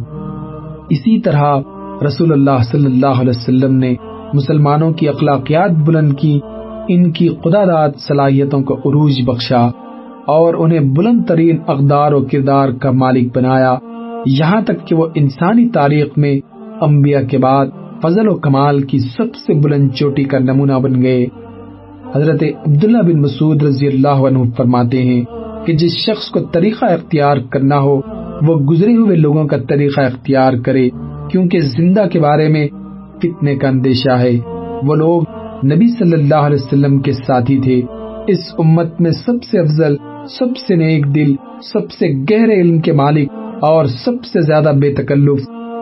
اسی 0.89 1.21
طرح 1.21 1.59
رسول 2.05 2.31
اللہ 2.31 2.63
صلی 2.71 2.85
اللہ 2.85 3.21
علیہ 3.21 3.33
وسلم 3.35 3.75
نے 3.75 3.95
مسلمانوں 4.33 4.91
کی 4.91 5.09
اخلاقیات 5.09 5.71
بلند 5.71 6.13
کی۔ 6.13 6.39
ان 6.87 7.11
کی 7.11 7.29
خدا 7.29 7.65
داد 7.65 7.89
صلاحیتوں 8.07 8.61
کو 8.61 8.73
عروج 8.73 9.13
بخشا 9.25 9.67
اور 10.25 10.53
انہیں 10.53 10.79
بلند 10.79 11.23
ترین 11.27 11.57
اقدار 11.67 12.11
و 12.11 12.25
کردار 12.31 12.69
کا 12.69 12.91
مالک 12.91 13.37
بنایا۔ 13.37 13.75
یہاں 14.25 14.61
تک 14.61 14.87
کہ 14.87 14.95
وہ 14.95 15.07
انسانی 15.15 15.69
تاریخ 15.69 16.07
میں 16.17 16.39
انبیاء 16.81 17.21
کے 17.21 17.37
بعد 17.37 17.65
فضل 18.01 18.27
و 18.27 18.35
کمال 18.35 18.81
کی 18.81 18.99
سب 18.99 19.35
سے 19.35 19.53
بلند 19.53 19.91
چوٹی 19.91 20.23
کا 20.23 20.39
نمونہ 20.39 20.73
بن 20.73 21.01
گئے۔ 21.01 21.27
حضرت 22.15 22.43
عبداللہ 22.67 22.97
بن 22.97 23.21
مسعود 23.21 23.63
رضی 23.63 23.87
اللہ 23.87 24.27
عنہ 24.27 24.37
فرماتے 24.57 25.03
ہیں 25.03 25.23
کہ 25.65 25.73
جس 25.73 25.91
شخص 26.05 26.29
کو 26.29 26.39
طریقہ 26.39 26.85
اختیار 26.85 27.37
کرنا 27.37 27.79
ہو، 27.79 28.01
وہ 28.47 28.55
گزرے 28.55 28.95
ہوئے 28.95 29.15
لوگوں 29.15 29.47
کا 29.47 29.57
طریقہ 29.69 30.01
اختیار 30.01 30.53
کرے، 30.65 30.89
کیونکہ 31.31 31.59
زندہ 31.59 32.07
کے 32.11 32.19
بارے 32.19 32.47
میں 32.47 32.67
فتنے 33.17 33.55
کا 33.55 33.67
اندیشہ 33.67 34.11
ہے۔ 34.11 34.39
وہ 34.83 34.95
لوگ 34.95 35.23
نبی 35.65 35.87
صلی 35.87 36.13
اللہ 36.13 36.35
علیہ 36.35 36.57
وسلم 36.65 36.99
کے 36.99 37.11
ساتھی 37.11 37.59
تھے۔ 37.59 37.81
اس 38.27 38.55
امت 38.57 39.01
میں 39.01 39.11
سب 39.11 39.43
سے 39.43 39.59
افضل، 39.59 39.95
سب 40.39 40.57
سے 40.57 40.75
نیک 40.75 41.15
دل، 41.15 41.35
سب 41.73 41.91
سے 41.91 42.07
گہرے 42.07 42.61
علم 42.61 42.81
کے 42.81 42.91
مالک 42.91 43.31
اور 43.61 43.85
سب 43.85 44.25
سے 44.25 44.41
زیادہ 44.41 44.71
بے 44.81 44.93
تکلف 44.93 45.39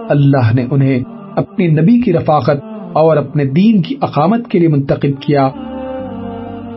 اللہ 0.09 0.53
نے 0.53 0.65
انہیں 0.71 0.99
اپنی 1.35 1.67
نبی 1.67 2.01
کی 2.01 2.13
رفاقت 2.13 2.63
اور 2.93 3.17
اپنے 3.17 3.45
دین 3.45 3.81
کی 3.81 3.95
اقامت 4.01 4.47
کے 4.47 4.59
لیے 4.59 4.67
منتخب 4.67 5.21
کیا۔ 5.21 5.49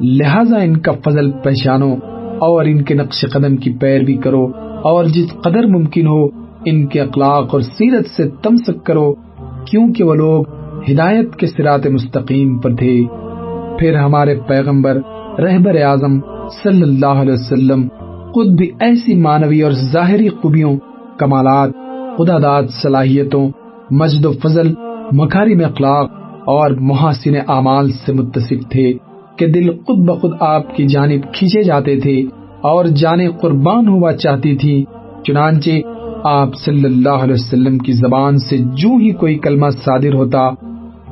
لہذا 0.00 0.58
ان 0.58 0.76
کا 0.76 0.92
فضل 0.92 1.30
پہچانو 1.30 1.94
اور 2.38 2.64
ان 2.64 2.82
کے 2.82 2.94
نقش 2.94 3.24
قدم 3.32 3.56
کی 3.56 3.72
پیروی 3.72 4.16
کرو 4.16 4.46
اور 4.82 5.04
جس 5.04 5.32
قدر 5.42 5.66
ممکن 5.66 6.06
ہو 6.06 6.26
ان 6.64 6.86
کے 6.86 7.00
اخلاق 7.00 7.54
اور 7.54 7.60
سیرت 7.60 8.06
سے 8.06 8.28
تمسک 8.42 8.86
کرو، 8.86 9.12
کیونکہ 9.64 10.04
وہ 10.04 10.14
لوگ 10.14 10.44
ہدایت 10.90 11.36
کے 11.36 11.46
سرات 11.46 11.86
مستقیم 11.86 12.58
پر 12.58 12.74
تھے۔ 12.74 13.02
پھر 13.78 13.96
ہمارے 13.96 14.34
پیغمبر 14.46 14.98
رہبر 15.38 15.74
اعظم 15.74 16.20
صلی 16.62 16.82
اللہ 16.82 17.22
علیہ 17.22 17.32
وسلم 17.32 17.88
خود 18.32 18.46
بھی 18.46 18.70
ایسی 18.80 19.14
مانوی 19.14 19.62
اور 19.62 19.72
ظاہری 19.72 20.28
خوبیوں، 20.28 20.76
کمالات 21.18 21.70
خدا 22.18 22.38
داد 22.38 22.62
صلاحیتوں، 22.82 23.48
مجد 23.90 24.26
و 24.26 24.32
فضل 24.32 24.72
مکاری 25.12 25.54
میں 25.54 25.64
اخلاق 25.64 26.10
اور 26.46 26.70
محاسن 26.70 27.36
اعمال 27.48 27.90
سے 27.90 28.12
متصف 28.12 28.68
تھے 28.70 28.92
کہ 29.38 29.46
دل 29.46 29.70
خود 29.70 29.98
بخود 29.98 30.32
آپ 30.40 30.76
کی 30.76 30.86
جانب 30.86 31.32
کھینچے 31.32 31.62
جاتے 31.62 32.00
تھے 32.00 32.22
اور 32.62 32.84
جانے 32.84 33.28
قربان 33.40 33.88
ہوا 33.88 34.12
چاہتی 34.12 34.56
تھی۔ 34.56 34.84
چنانچہ 35.26 35.70
آپ 36.24 36.48
صلی 36.64 36.84
اللہ 36.84 37.22
علیہ 37.22 37.34
وسلم 37.34 37.78
کی 37.78 37.92
زبان 37.92 38.38
سے 38.38 38.58
جو 38.58 38.96
ہی 38.96 39.10
کوئی 39.10 39.38
کلمہ 39.38 39.66
صادر 39.70 40.14
ہوتا 40.14 40.48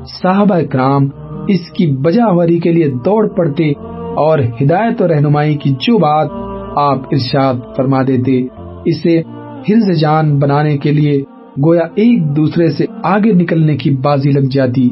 صحابہ 0.06 0.60
کرام 0.70 1.08
اس 1.48 1.70
کی 1.70 1.86
بجاوری 1.86 2.58
کے 2.58 2.72
لیے 2.72 2.88
دوڑ 3.04 3.28
پڑتے 3.28 3.72
اور 4.16 4.38
ہدایت 4.38 5.02
و 5.02 5.08
رہنمائی 5.08 5.54
کی 5.54 5.70
جو 5.70 5.98
بات 5.98 6.28
آپ 6.76 6.98
ارشاد 7.12 7.54
فرما 7.76 8.02
دیتے، 8.02 8.46
اسے 8.84 9.22
ہرز 9.68 10.00
جان 10.00 10.38
بنانے 10.38 10.78
کے 10.78 10.92
لیے 10.92 11.22
گویا 11.64 11.82
ایک 11.94 12.36
دوسرے 12.36 12.70
سے 12.70 12.84
آگے 13.04 13.32
نکلنے 13.32 13.76
کی 13.76 13.90
بازی 13.90 14.30
لگ 14.30 14.48
جاتی۔ 14.50 14.90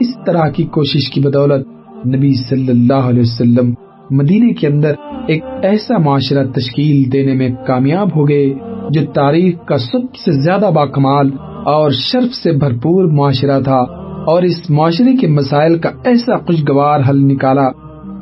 اس 0.00 0.08
طرح 0.26 0.48
کی 0.48 0.64
کوشش 0.64 1.10
کی 1.10 1.20
بدولت 1.20 1.66
نبی 2.06 2.34
صلی 2.34 2.68
اللہ 2.68 3.08
علیہ 3.08 3.22
وسلم 3.22 3.74
مدینے 4.10 4.52
کے 4.52 4.66
اندر 4.66 4.92
ایک 5.26 5.44
ایسا 5.62 5.98
معاشرہ 5.98 6.44
تشکیل 6.44 7.12
دینے 7.12 7.34
میں 7.34 7.48
کامیاب 7.66 8.16
ہو 8.16 8.28
گئے 8.28 8.54
جو 8.90 9.06
تاریخ 9.14 9.66
کا 9.66 9.78
سب 9.78 10.14
سے 10.14 10.42
زیادہ 10.42 10.70
باکمال 10.74 11.30
اور 11.64 11.90
شرف 11.90 12.34
سے 12.34 12.52
بھرپور 12.52 13.04
معاشرہ 13.04 13.60
تھا۔ 13.60 14.05
اور 14.26 14.42
اس 14.42 14.70
معاشرے 14.70 15.16
کے 15.16 15.26
مسائل 15.26 15.78
کا 15.78 15.90
ایسا 16.04 16.36
خوشگوار 16.36 17.00
حل 17.08 17.24
نکالا 17.24 17.70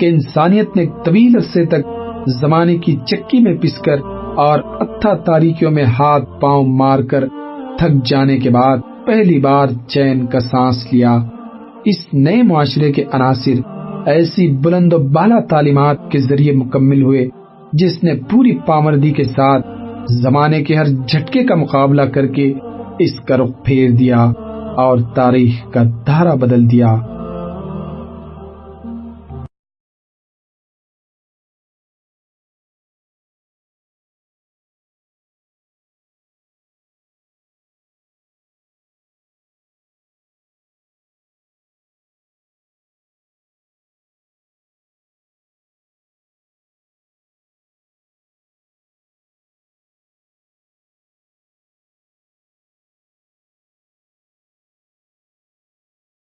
کہ 0.01 0.07
انسانیت 0.07 0.77
نے 0.77 0.87
طویل 1.05 1.37
عرصے 1.37 1.67
تک 1.67 1.87
زمانے 2.41 2.77
کی 2.77 2.97
چکی 3.07 3.39
میں 3.39 3.55
پس 3.63 3.79
کر 3.79 3.97
اور 4.37 4.59
اتھا 4.65 5.15
تاریکیوں 5.15 5.71
میں 5.71 5.85
ہاتھ 5.85 6.41
پاؤں 6.41 6.67
مار 6.67 6.99
کر 6.99 7.29
تھک 7.79 8.07
جانے 8.07 8.37
کے 8.37 8.51
بعد 8.51 8.79
پہلی 9.07 9.39
بار 9.41 9.69
چین 9.89 10.27
کا 10.27 10.41
سانس 10.41 10.93
لیا۔ 10.93 11.19
اس 11.85 12.07
نئے 12.13 12.43
معاشرے 12.43 12.93
کے 12.93 13.05
عناصر 13.13 13.61
ایسی 14.07 14.57
بلند 14.57 14.93
و 14.93 14.99
بالا 14.99 15.41
تعلیمات 15.41 16.11
کے 16.11 16.19
ذریعے 16.19 16.53
مکمل 16.53 17.03
ہوئے، 17.03 17.29
جس 17.73 18.05
نے 18.05 18.15
پوری 18.31 18.59
پامردی 18.67 19.11
کے 19.11 19.25
ساتھ 19.25 19.67
زمانے 20.13 20.63
کے 20.63 20.75
ہر 20.75 20.85
جھٹکے 20.85 21.45
کا 21.45 21.55
مقابلہ 21.55 22.03
کر 22.03 22.27
کے 22.27 22.53
اس 22.99 23.21
کا 23.21 23.37
رخ 23.37 23.51
پھیر 23.65 23.91
دیا۔ 23.91 24.33
اور 24.77 24.99
تاریخ 25.15 25.73
کا 25.73 25.83
دھارا 26.07 26.35
بدل 26.35 26.71
دیا۔ 26.71 26.97